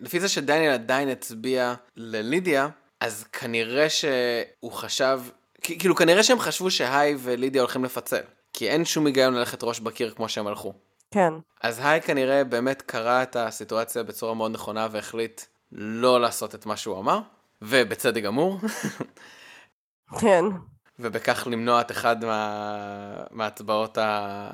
[0.00, 2.68] לפי זה שדניאל עדיין הצביע ללידיה,
[3.00, 5.20] אז כנראה שהוא חשב,
[5.60, 8.22] כאילו כנראה שהם חשבו שהי ולידיה הולכים לפצל.
[8.52, 10.72] כי אין שום היגיון ללכת ראש בקיר כמו שהם הלכו.
[11.16, 11.32] כן.
[11.60, 15.40] אז היי כנראה באמת קרא את הסיטואציה בצורה מאוד נכונה והחליט
[15.72, 17.18] לא לעשות את מה שהוא אמר,
[17.62, 18.58] ובצדק גמור,
[20.20, 20.44] כן.
[20.98, 23.24] ובכך למנוע את אחד מה...
[23.30, 24.50] מההצבעות ה...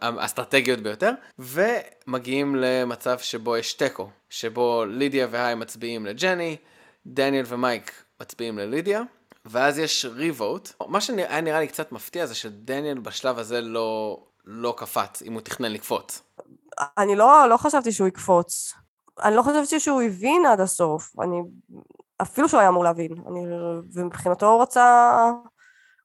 [0.00, 6.56] האסטרטגיות ביותר, ומגיעים למצב שבו יש תיקו, שבו לידיה והי מצביעים לג'ני,
[7.06, 9.02] דניאל ומייק מצביעים ללידיה,
[9.44, 10.72] ואז יש ריבוט.
[10.88, 15.40] מה שהיה נראה לי קצת מפתיע זה שדניאל בשלב הזה לא, לא קפץ, אם הוא
[15.40, 16.22] תכנן לקפוץ.
[16.98, 18.74] אני לא, לא חשבתי שהוא יקפוץ.
[19.22, 21.20] אני לא חשבתי שהוא הבין עד הסוף.
[21.20, 21.36] אני...
[22.22, 23.12] אפילו שהוא היה אמור להבין.
[23.28, 23.40] אני...
[23.92, 25.10] ומבחינתו הוא רצה...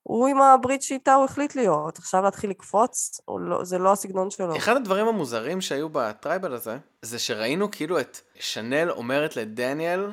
[0.04, 1.98] הוא עם הברית שאיתה הוא החליט להיות.
[1.98, 3.64] עכשיו להתחיל לקפוץ, לא...
[3.64, 4.58] זה לא הסגנון שלו.
[4.58, 10.12] אחד הדברים המוזרים שהיו ב tribal הזה, זה שראינו כאילו את שנל אומרת לדניאל,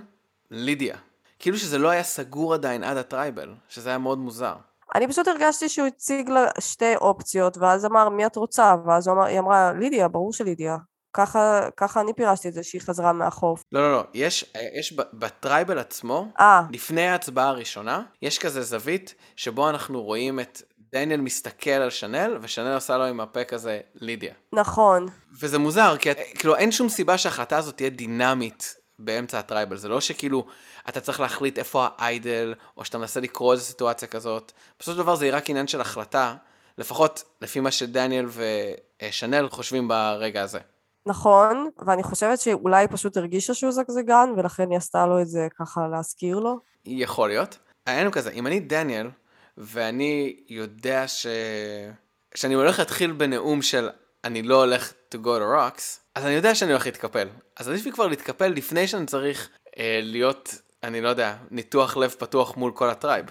[0.50, 0.96] לידיה.
[1.38, 4.54] כאילו שזה לא היה סגור עדיין עד ה tribal, שזה היה מאוד מוזר.
[4.94, 8.74] אני פשוט הרגשתי שהוא הציג לה שתי אופציות, ואז אמר, מי את רוצה?
[8.86, 10.76] ואז אמר, היא אמרה, לידיה, ברור שלידיה.
[11.16, 13.62] ככה, ככה אני פירשתי את זה, שהיא חזרה מהחוף.
[13.72, 19.14] לא, לא, לא, יש, יש ב tribal עצמו, אה, לפני ההצבעה הראשונה, יש כזה זווית
[19.36, 24.34] שבו אנחנו רואים את דניאל מסתכל על שנל, ושנל עושה לו עם הפה כזה לידיה.
[24.52, 25.06] נכון.
[25.40, 29.76] וזה מוזר, כי את- כאילו אין שום סיבה שההחלטה הזאת תהיה דינמית באמצע הטרייבל.
[29.76, 30.46] זה לא שכאילו
[30.88, 34.52] אתה צריך להחליט איפה האיידל, או שאתה מנסה לקרוא איזה סיטואציה כזאת.
[34.78, 36.34] בסופו של דבר זה רק עניין של החלטה,
[36.78, 38.26] לפחות לפי מה שדניאל
[39.02, 40.58] ושנל חושבים ברגע הזה.
[41.06, 45.48] נכון, ואני חושבת שאולי היא פשוט הרגישה שהוא זגזגן, ולכן היא עשתה לו את זה
[45.58, 46.58] ככה להזכיר לו.
[46.84, 47.58] יכול להיות.
[47.86, 49.10] העניין הוא כזה, אם אני דניאל,
[49.58, 51.26] ואני יודע ש...
[52.34, 53.88] שאני הולך להתחיל בנאום של
[54.24, 57.28] אני לא הולך to go to rocks, אז אני יודע שאני הולך להתקפל.
[57.56, 59.48] אז עדיף לי כבר להתקפל לפני שאני צריך
[59.78, 63.26] אה, להיות, אני לא יודע, ניתוח לב פתוח מול כל ה tribe.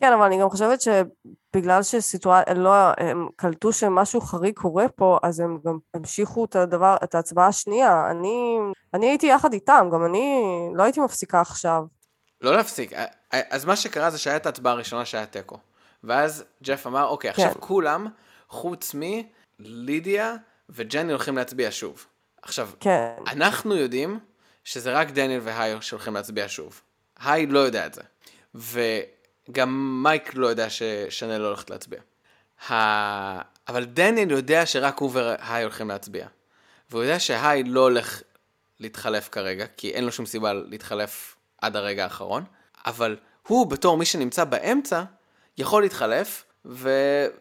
[0.00, 5.40] כן, אבל אני גם חושבת שבגלל שסיטואציה, לא, הם קלטו שמשהו חריג קורה פה, אז
[5.40, 8.10] הם גם המשיכו את הדבר, את ההצבעה השנייה.
[8.10, 8.58] אני,
[8.94, 10.42] אני הייתי יחד איתם, גם אני
[10.74, 11.82] לא הייתי מפסיקה עכשיו.
[12.40, 12.92] לא להפסיק.
[13.30, 15.58] אז מה שקרה זה שהיה את ההצבעה הראשונה שהיה תיקו.
[16.04, 17.60] ואז ג'ף אמר, אוקיי, עכשיו כן.
[17.60, 18.06] כולם,
[18.48, 20.36] חוץ מלידיה
[20.74, 22.06] וג'ני הולכים להצביע שוב.
[22.42, 24.20] עכשיו, כן, אנחנו יודעים
[24.64, 26.80] שזה רק דניאל והי שהולכים להצביע שוב.
[27.20, 28.02] היי לא יודע את זה.
[28.54, 32.00] וגם מייק לא יודע ששנל לא הולכת להצביע.
[32.70, 32.74] ה...
[33.68, 36.26] אבל דניאל יודע שרק הוא והי הולכים להצביע.
[36.90, 38.22] והוא יודע שהי לא הולך
[38.80, 42.44] להתחלף כרגע, כי אין לו שום סיבה להתחלף עד הרגע האחרון.
[42.86, 43.16] אבל
[43.48, 45.02] הוא, בתור מי שנמצא באמצע,
[45.58, 46.90] יכול להתחלף, ו...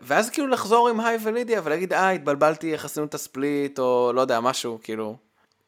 [0.02, 4.22] ואז כאילו לחזור עם היי ולידיה ולהגיד, אה, התבלבלתי, איך עשינו את הספליט, או לא
[4.22, 5.16] יודע, משהו, כאילו.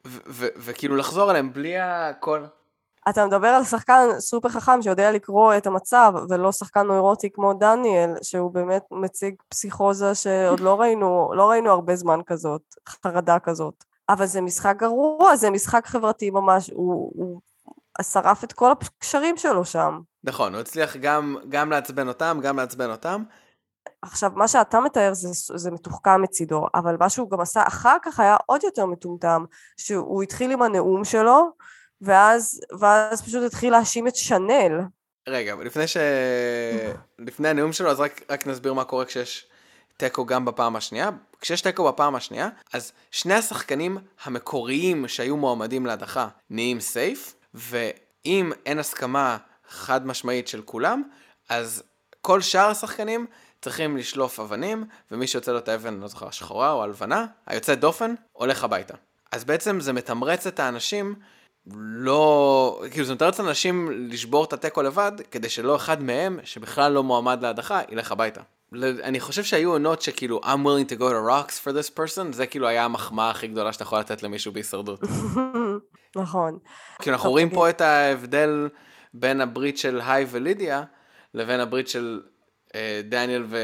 [0.07, 2.45] ו- ו- וכאילו לחזור עליהם בלי הכל.
[3.09, 8.09] אתה מדבר על שחקן סופר חכם שיודע לקרוא את המצב, ולא שחקן נוירוטי כמו דניאל,
[8.21, 13.83] שהוא באמת מציג פסיכוזה שעוד לא ראינו, לא ראינו הרבה זמן כזאת, חרדה כזאת.
[14.09, 17.41] אבל זה משחק גרוע, זה משחק חברתי ממש, הוא, הוא
[18.01, 19.99] שרף את כל הקשרים שלו שם.
[20.23, 23.23] נכון, הוא הצליח גם, גם לעצבן אותם, גם לעצבן אותם.
[24.05, 28.19] עכשיו, מה שאתה מתאר זה, זה מתוחכם מצידו, אבל מה שהוא גם עשה אחר כך
[28.19, 29.45] היה עוד יותר מטומטם,
[29.77, 31.49] שהוא התחיל עם הנאום שלו,
[32.01, 34.81] ואז, ואז פשוט התחיל להאשים את שנל.
[35.27, 35.97] רגע, אבל לפני ש...
[37.19, 39.47] לפני הנאום שלו, אז רק, רק נסביר מה קורה כשיש
[39.97, 41.09] תיקו גם בפעם השנייה.
[41.41, 48.79] כשיש תיקו בפעם השנייה, אז שני השחקנים המקוריים שהיו מועמדים להדחה נהיים סייף, ואם אין
[48.79, 49.37] הסכמה
[49.69, 51.03] חד משמעית של כולם,
[51.49, 51.83] אז
[52.21, 53.25] כל שאר השחקנים
[53.65, 58.15] צריכים לשלוף אבנים, ומי שיוצא לו את האבן, לא זוכר, השחורה או הלבנה, היוצא דופן,
[58.33, 58.93] הולך הביתה.
[59.31, 61.15] אז בעצם זה מתמרץ את האנשים
[61.77, 67.03] לא, כאילו זה מתרץ לאנשים לשבור את התיקו לבד, כדי שלא אחד מהם, שבכלל לא
[67.03, 68.41] מועמד להדחה, ילך הביתה.
[69.03, 72.47] אני חושב שהיו עונות שכאילו, I'm willing to go to rocks for this person, זה
[72.47, 74.99] כאילו היה המחמאה הכי גדולה שאתה יכול לתת למישהו בהישרדות.
[76.15, 76.57] נכון.
[77.01, 78.69] כאילו אנחנו רואים פה את ההבדל
[79.13, 80.83] בין הברית של היי ולידיה,
[81.33, 82.21] לבין הברית של
[83.03, 83.57] דניאל ו...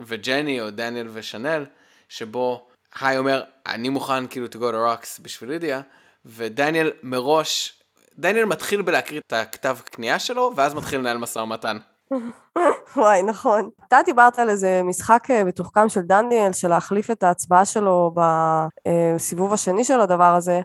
[0.00, 1.66] וג'ני, או דניאל ושנל,
[2.08, 2.66] שבו
[3.00, 5.80] היי אומר, אני מוכן כאילו to go to rocks בשביל לידיה,
[6.26, 7.82] ודניאל מראש,
[8.18, 11.76] דניאל מתחיל בלהקריא את הכתב קנייה שלו, ואז מתחיל לנהל משא ומתן.
[12.96, 13.70] וואי, נכון.
[13.88, 19.52] אתה דיברת על איזה משחק אה, מתוחכם של דניאל, של להחליף את ההצבעה שלו בסיבוב
[19.52, 20.60] השני של הדבר הזה,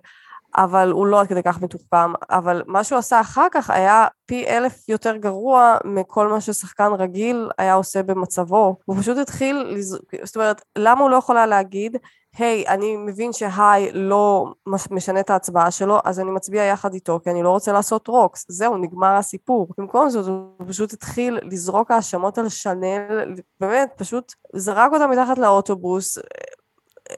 [0.58, 2.14] אבל הוא לא עד כדי כך מתוחכם.
[2.30, 7.50] אבל מה שהוא עשה אחר כך היה פי אלף יותר גרוע מכל מה ששחקן רגיל
[7.58, 8.76] היה עושה במצבו.
[8.86, 9.78] הוא פשוט התחיל,
[10.24, 11.98] זאת אומרת, למה הוא לא יכול היה להגיד,
[12.38, 14.54] היי, hey, אני מבין שהי לא
[14.92, 18.46] משנה את ההצבעה שלו, אז אני מצביע יחד איתו, כי אני לא רוצה לעשות רוקס.
[18.50, 19.68] זהו, נגמר הסיפור.
[19.78, 26.18] במקום זאת, הוא פשוט התחיל לזרוק האשמות על שנל, באמת, פשוט זרק אותה מתחת לאוטובוס,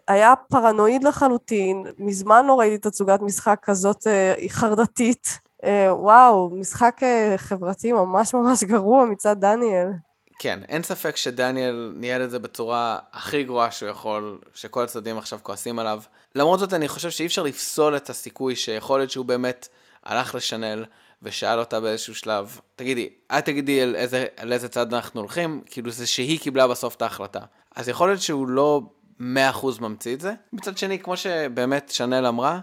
[0.07, 5.39] היה פרנואיד לחלוטין, מזמן לא ראיתי תצוגת משחק כזאת אה, חרדתית.
[5.63, 9.87] אה, וואו, משחק אה, חברתי ממש ממש גרוע מצד דניאל.
[10.39, 15.39] כן, אין ספק שדניאל ניהל את זה בצורה הכי גרועה שהוא יכול, שכל הצדדים עכשיו
[15.43, 16.01] כועסים עליו.
[16.35, 19.67] למרות זאת, אני חושב שאי אפשר לפסול את הסיכוי שיכול להיות שהוא באמת
[20.03, 20.85] הלך לשנל
[21.21, 25.91] ושאל אותה באיזשהו שלב, תגידי, את תגידי על איזה, על איזה צד אנחנו הולכים, כאילו
[25.91, 27.39] זה שהיא קיבלה בסוף את ההחלטה.
[27.75, 28.81] אז יכול להיות שהוא לא
[29.21, 30.33] 100% ממציא את זה.
[30.53, 32.59] מצד שני, כמו שבאמת שנל אמרה,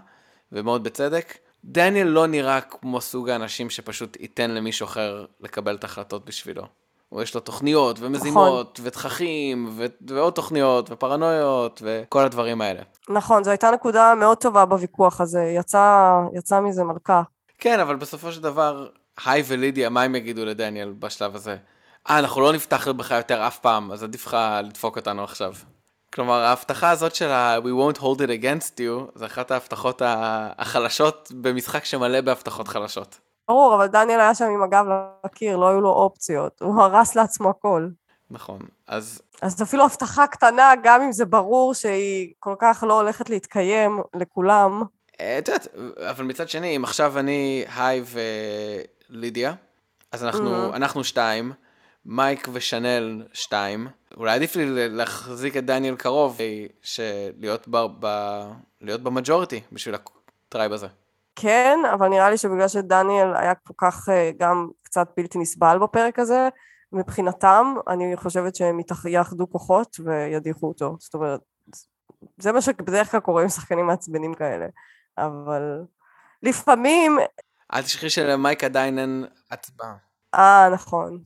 [0.51, 6.25] ומאוד בצדק, דניאל לא נראה כמו סוג האנשים שפשוט ייתן למישהו אחר לקבל את ההחלטות
[6.25, 6.63] בשבילו.
[7.09, 8.87] הוא יש לו תוכניות ומזימות נכון.
[8.87, 12.81] ותככים ו- ועוד תוכניות ופרנויות וכל הדברים האלה.
[13.09, 17.21] נכון, זו הייתה נקודה מאוד טובה בוויכוח הזה, יצא, יצא מזה מלכה.
[17.57, 18.87] כן, אבל בסופו של דבר,
[19.25, 21.57] היי ולידיה, מה הם יגידו לדניאל בשלב הזה?
[22.09, 25.53] אה, אנחנו לא נפתח בך יותר אף פעם, אז עדיף לך לדפוק אותנו עכשיו.
[26.13, 30.01] כלומר, ההבטחה הזאת של ה- We won't hold it against you, זה אחת ההבטחות
[30.57, 33.19] החלשות במשחק שמלא בהבטחות חלשות.
[33.47, 34.85] ברור, אבל דניאל היה שם עם הגב
[35.25, 36.61] לקיר, לא היו לו אופציות.
[36.61, 37.87] הוא הרס לעצמו הכל.
[38.31, 39.21] נכון, אז...
[39.41, 44.83] אז אפילו הבטחה קטנה, גם אם זה ברור שהיא כל כך לא הולכת להתקיים לכולם.
[45.21, 45.67] אה, את יודעת,
[46.09, 48.03] אבל מצד שני, אם עכשיו אני, היי
[49.09, 49.53] ולידיה,
[50.11, 50.75] אז אנחנו, mm-hmm.
[50.75, 51.51] אנחנו שתיים,
[52.05, 56.37] מייק ושנל שתיים, אולי עדיף לי להחזיק את דניאל קרוב,
[57.37, 58.07] להיות, ב, ב,
[58.81, 60.87] להיות ב majority בשביל ה tribe הזה.
[61.35, 66.19] כן, אבל נראה לי שבגלל שדניאל היה כל כך אה, גם קצת בלתי נסבל בפרק
[66.19, 66.49] הזה,
[66.93, 70.95] מבחינתם, אני חושבת שהם יאחדו כוחות וידיחו אותו.
[70.99, 71.39] זאת אומרת,
[72.37, 74.65] זה מה שבדרך כלל קורה עם שחקנים מעצבנים כאלה.
[75.17, 75.81] אבל
[76.43, 77.19] לפעמים...
[77.73, 79.95] אל תשכחי שלמייק עדיין אין הצבעה.
[80.35, 81.19] אה, נכון.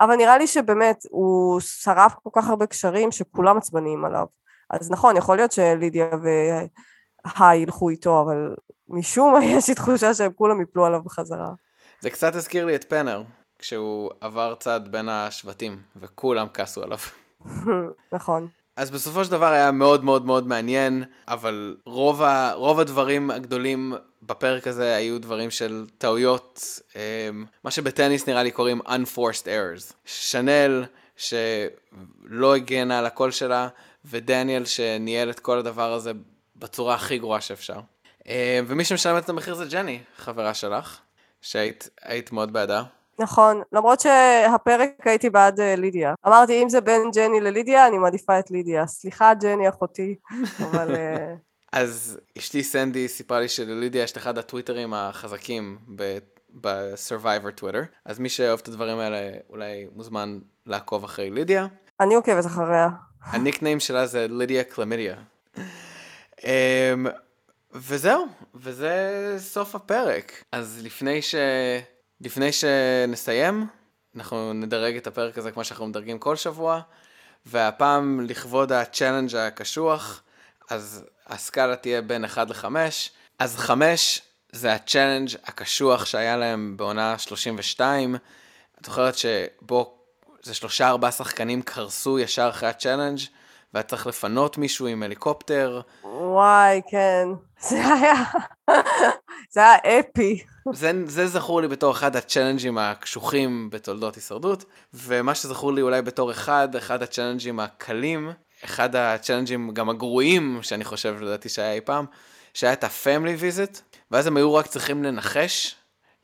[0.00, 4.26] אבל נראה לי שבאמת, הוא שרף כל כך הרבה קשרים שכולם עצבניים עליו.
[4.70, 8.54] אז נכון, יכול להיות שלידיה והי ילכו איתו, אבל
[8.88, 11.52] משום מה יש לי תחושה שהם כולם יפלו עליו בחזרה.
[12.00, 13.22] זה קצת הזכיר לי את פנר,
[13.58, 16.98] כשהוא עבר צד בין השבטים, וכולם כעסו עליו.
[18.12, 18.48] נכון.
[18.76, 23.94] אז בסופו של דבר היה מאוד מאוד מאוד מעניין, אבל רוב, ה, רוב הדברים הגדולים
[24.22, 29.94] בפרק הזה היו דברים של טעויות, אמ, מה שבטניס נראה לי קוראים unforced errors.
[30.04, 30.84] שנל,
[31.16, 33.68] שלא הגנה על הקול שלה,
[34.04, 36.12] ודניאל שניהל את כל הדבר הזה
[36.56, 37.80] בצורה הכי גרועה שאפשר.
[38.28, 40.98] אה, ומי שמשלם את המחיר זה ג'ני, חברה שלך,
[41.40, 42.82] שהיית מאוד בעדה.
[43.18, 46.14] נכון, למרות שהפרק הייתי בעד אה, לידיה.
[46.26, 48.86] אמרתי, אם זה בין ג'ני ללידיה, אני מעדיפה את לידיה.
[48.86, 50.14] סליחה, ג'ני אחותי,
[50.64, 50.94] אבל...
[51.72, 55.78] אז אשתי סנדי סיפרה לי שללידיה יש את אחד הטוויטרים החזקים
[56.60, 61.66] ב-Survivor טוויטר, אז מי שאוהב את הדברים האלה אולי מוזמן לעקוב אחרי לידיה.
[62.00, 62.88] אני עוקבת אחריה.
[63.22, 65.16] הניקניים שלה זה לידיה קלמידיה.
[66.44, 67.06] אמ,
[67.72, 70.44] וזהו, וזה סוף הפרק.
[70.52, 71.34] אז לפני, ש...
[72.20, 73.66] לפני שנסיים,
[74.16, 76.80] אנחנו נדרג את הפרק הזה כמו שאנחנו מדרגים כל שבוע,
[77.46, 80.22] והפעם לכבוד ה challenge הקשוח,
[80.70, 82.64] אז הסקאלה תהיה בין 1 ל-5,
[83.38, 84.22] אז 5
[84.52, 88.14] זה ה challenge הקשוח שהיה להם בעונה 32.
[88.80, 89.98] את זוכרת שבו
[90.42, 93.18] זה שלושה ארבעה שחקנים קרסו ישר אחרי ה challenge
[93.74, 95.80] והיה צריך לפנות מישהו עם הליקופטר.
[96.04, 97.28] וואי, כן.
[97.60, 98.14] זה היה...
[99.52, 100.42] זה היה אפי.
[100.72, 106.30] זה, זה זכור לי בתור אחד הצ'אלנג'ים הקשוחים בתולדות הישרדות, ומה שזכור לי אולי בתור
[106.30, 108.30] אחד, אחד הצ'אלנג'ים הקלים,
[108.64, 112.06] אחד הצ'אלנג'ים גם הגרועים, שאני חושב לדעתי שהיה אי פעם,
[112.54, 113.78] שהיה את ה family visit,
[114.10, 115.76] ואז הם היו רק צריכים לנחש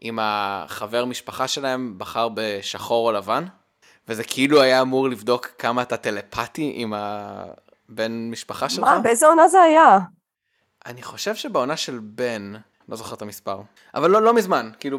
[0.03, 3.45] אם החבר משפחה שלהם בחר בשחור או לבן,
[4.09, 8.85] וזה כאילו היה אמור לבדוק כמה אתה טלפתי עם הבן משפחה שלך.
[8.85, 9.99] מה, באיזה עונה זה היה?
[10.87, 12.53] אני חושב שבעונה של בן,
[12.89, 13.61] לא זוכר את המספר,
[13.95, 14.99] אבל לא, לא מזמן, כאילו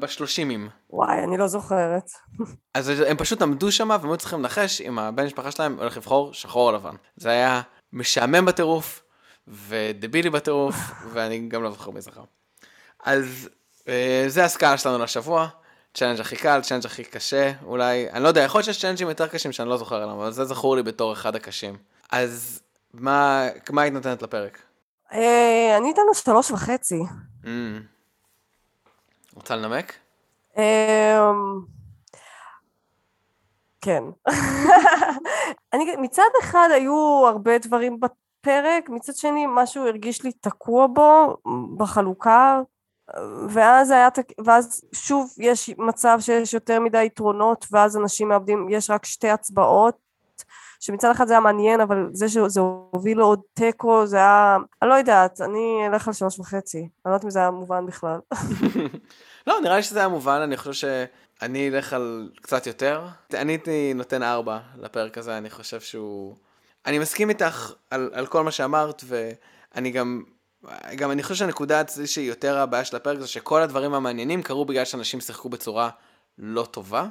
[0.00, 0.68] בשלושימים.
[0.90, 2.10] וואי, אני לא זוכרת.
[2.74, 6.32] אז הם פשוט עמדו שם והם היו צריכים לנחש אם הבן משפחה שלהם הולך לבחור
[6.32, 6.94] שחור או לבן.
[7.16, 7.62] זה היה
[7.92, 9.02] משעמם בטירוף,
[9.48, 10.74] ודבילי בטירוף,
[11.12, 12.24] ואני גם לא זוכר מי זכר.
[13.04, 13.48] אז
[13.88, 15.48] אה, זה הסקאלה שלנו לשבוע.
[15.94, 19.26] challenge הכי קל, challenge הכי קשה, אולי, אני לא יודע, יכול להיות שיש צ'אלנג'ים יותר
[19.26, 21.76] קשים שאני לא זוכר עליהם, אבל זה זכור לי בתור אחד הקשים.
[22.10, 22.62] אז
[22.94, 24.58] מה, מה היית נותנת לפרק?
[25.12, 27.00] אה, אני אתן לו שלוש וחצי.
[27.44, 27.48] Mm.
[29.34, 29.92] רוצה לנמק?
[30.58, 31.20] אה,
[33.80, 34.02] כן.
[35.72, 41.36] אני, מצד אחד היו הרבה דברים בפרק, מצד שני משהו הרגיש לי תקוע בו,
[41.76, 42.60] בחלוקה,
[43.48, 44.08] ואז היה,
[44.44, 50.05] ואז שוב יש מצב שיש יותר מדי יתרונות, ואז אנשים מאבדים, יש רק שתי הצבעות,
[50.86, 54.56] שמצד אחד זה היה מעניין, אבל זה שזה הוביל לעוד תיקו, זה היה...
[54.82, 56.78] אני לא יודעת, אני אלך על שלוש וחצי.
[56.78, 58.18] אני לא יודעת אם זה היה מובן בכלל.
[59.46, 63.06] לא, נראה לי שזה היה מובן, אני חושב שאני אלך על קצת יותר.
[63.34, 66.36] אני הייתי נותן ארבע לפרק הזה, אני חושב שהוא...
[66.86, 70.22] אני מסכים איתך על, על כל מה שאמרת, ואני גם...
[70.96, 74.84] גם אני חושב שהנקודה שהיא יותר הבעיה של הפרק זה שכל הדברים המעניינים קרו בגלל
[74.84, 75.90] שאנשים שיחקו בצורה
[76.38, 77.06] לא טובה.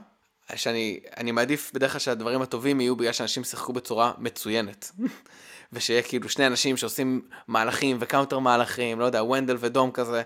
[0.55, 4.91] שאני מעדיף בדרך כלל שהדברים הטובים יהיו בגלל שאנשים שיחקו בצורה מצוינת.
[5.73, 10.21] ושיהיה כאילו שני אנשים שעושים מהלכים ו counter מהלכים, לא יודע, ונדל ודום כזה,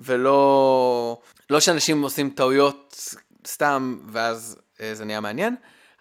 [0.00, 3.10] ולא לא שאנשים עושים טעויות
[3.46, 5.56] סתם, ואז אה, זה נהיה מעניין.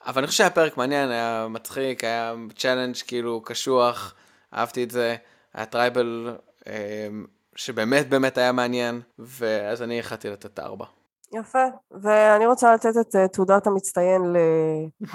[0.05, 4.13] אבל אני חושב שהיה פרק מעניין, היה מצחיק, היה challenge כאילו קשוח,
[4.53, 5.15] אהבתי את זה,
[5.53, 6.35] היה tribal
[6.67, 7.07] אה,
[7.55, 10.85] שבאמת באמת היה מעניין, ואז אני החלטתי לתת ארבע.
[11.33, 14.35] יפה, ואני רוצה לתת את uh, תעודת המצטיין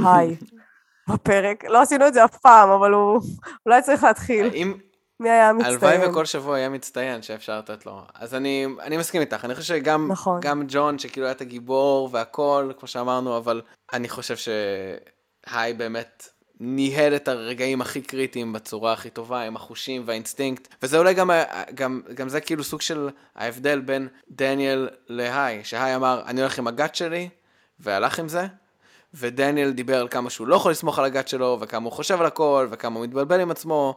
[0.00, 0.36] להיי
[1.08, 1.64] בפרק.
[1.64, 3.20] לא עשינו את זה אף פעם, אבל הוא
[3.66, 4.50] אולי צריך להתחיל.
[4.54, 4.74] אם...
[5.20, 5.74] מי היה המצטיין?
[5.74, 8.00] הלוואי וכל שבוע יהיה מצטיין שאפשר לתת לו.
[8.14, 10.40] אז אני, אני מסכים איתך, אני חושב שגם נכון.
[10.68, 13.62] ג'ון, שכאילו היה את הגיבור והכל, כמו שאמרנו, אבל
[13.92, 16.28] אני חושב שהי באמת
[16.60, 21.30] ניהל את הרגעים הכי קריטיים בצורה הכי טובה, עם החושים והאינסטינקט, וזה אולי גם,
[21.74, 26.66] גם, גם זה כאילו סוג של ההבדל בין דניאל להי, שהי אמר, אני הולך עם
[26.66, 27.28] הגת שלי,
[27.80, 28.46] והלך עם זה,
[29.14, 32.26] ודניאל דיבר על כמה שהוא לא יכול לסמוך על הגת שלו, וכמה הוא חושב על
[32.26, 33.94] הכל, וכמה הוא מתבלבל עם עצמו,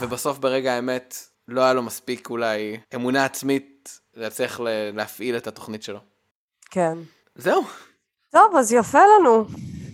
[0.00, 1.16] ובסוף ברגע האמת
[1.48, 4.60] לא היה לו מספיק אולי אמונה עצמית להצליח
[4.94, 5.98] להפעיל את התוכנית שלו.
[6.70, 6.98] כן.
[7.34, 7.62] זהו.
[8.30, 9.46] טוב, אז יפה לנו.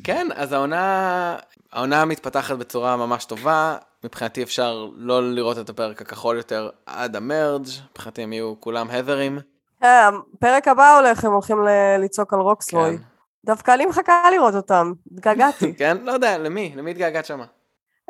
[0.07, 1.37] כן, אז העונה,
[1.73, 3.77] העונה מתפתחת בצורה ממש טובה.
[4.05, 9.39] מבחינתי אפשר לא לראות את הפרק הכחול יותר עד המרג', מבחינתי הם יהיו כולם הדרים.
[9.81, 11.59] כן, פרק הבא הולך, הם הולכים
[11.99, 12.97] לצעוק על רוקסלוי.
[12.97, 13.03] כן.
[13.47, 15.75] דווקא אני מחכה לראות אותם, התגעגעתי.
[15.79, 15.97] כן?
[16.03, 16.73] לא יודע, למי?
[16.77, 17.45] למי התגעגעת שמה?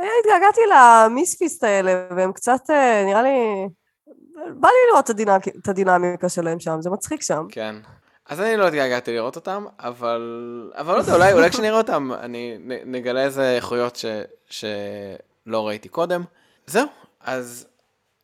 [0.01, 3.69] אה, התגעגעתי למיספיסט האלה, והם קצת, אה, נראה לי...
[4.37, 5.11] בא לי לראות
[5.59, 7.47] את הדינמיקה שלהם שם, זה מצחיק שם.
[7.51, 7.75] כן.
[8.29, 12.59] אז אני לא התגעגעתי לראות אותם, אבל, אבל לא יודע, אולי, אולי כשנראה אותם, אני
[12.87, 14.05] נגלה איזה איכויות ש,
[14.51, 16.25] שלא ראיתי קודם.
[16.67, 16.87] זהו,
[17.21, 17.67] אז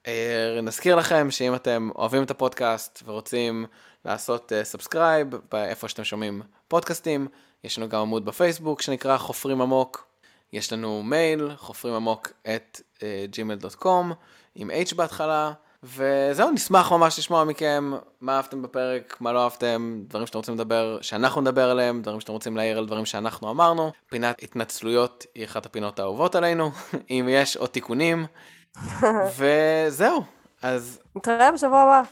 [0.06, 3.66] אה, נזכיר לכם שאם אתם אוהבים את הפודקאסט ורוצים
[4.04, 7.28] לעשות subscribe אה, איפה שאתם שומעים פודקאסטים,
[7.64, 10.06] יש לנו גם עמוד בפייסבוק שנקרא חופרים עמוק,
[10.52, 14.14] יש לנו מייל, חופרים עמוק at אה, gmail.com
[14.54, 15.52] עם h בהתחלה.
[15.84, 20.98] וזהו, נשמח ממש לשמוע מכם מה אהבתם בפרק, מה לא אהבתם, דברים שאתם רוצים לדבר,
[21.00, 23.92] שאנחנו נדבר עליהם, דברים שאתם רוצים להעיר על דברים שאנחנו אמרנו.
[24.08, 26.70] פינת התנצלויות היא אחת הפינות האהובות עלינו,
[27.10, 28.26] אם יש עוד תיקונים.
[29.38, 30.24] וזהו,
[30.62, 30.98] אז...
[31.16, 32.02] נתראה בשבוע הבא.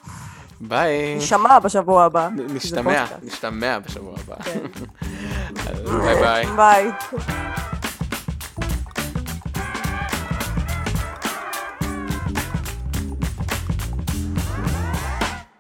[0.61, 1.17] ביי.
[1.17, 2.29] נשמע בשבוע הבא.
[2.37, 4.43] נשתמע, נשתמע בשבוע הבא.
[4.43, 4.61] כן.
[6.05, 6.47] ביי ביי.
[6.57, 6.91] ביי.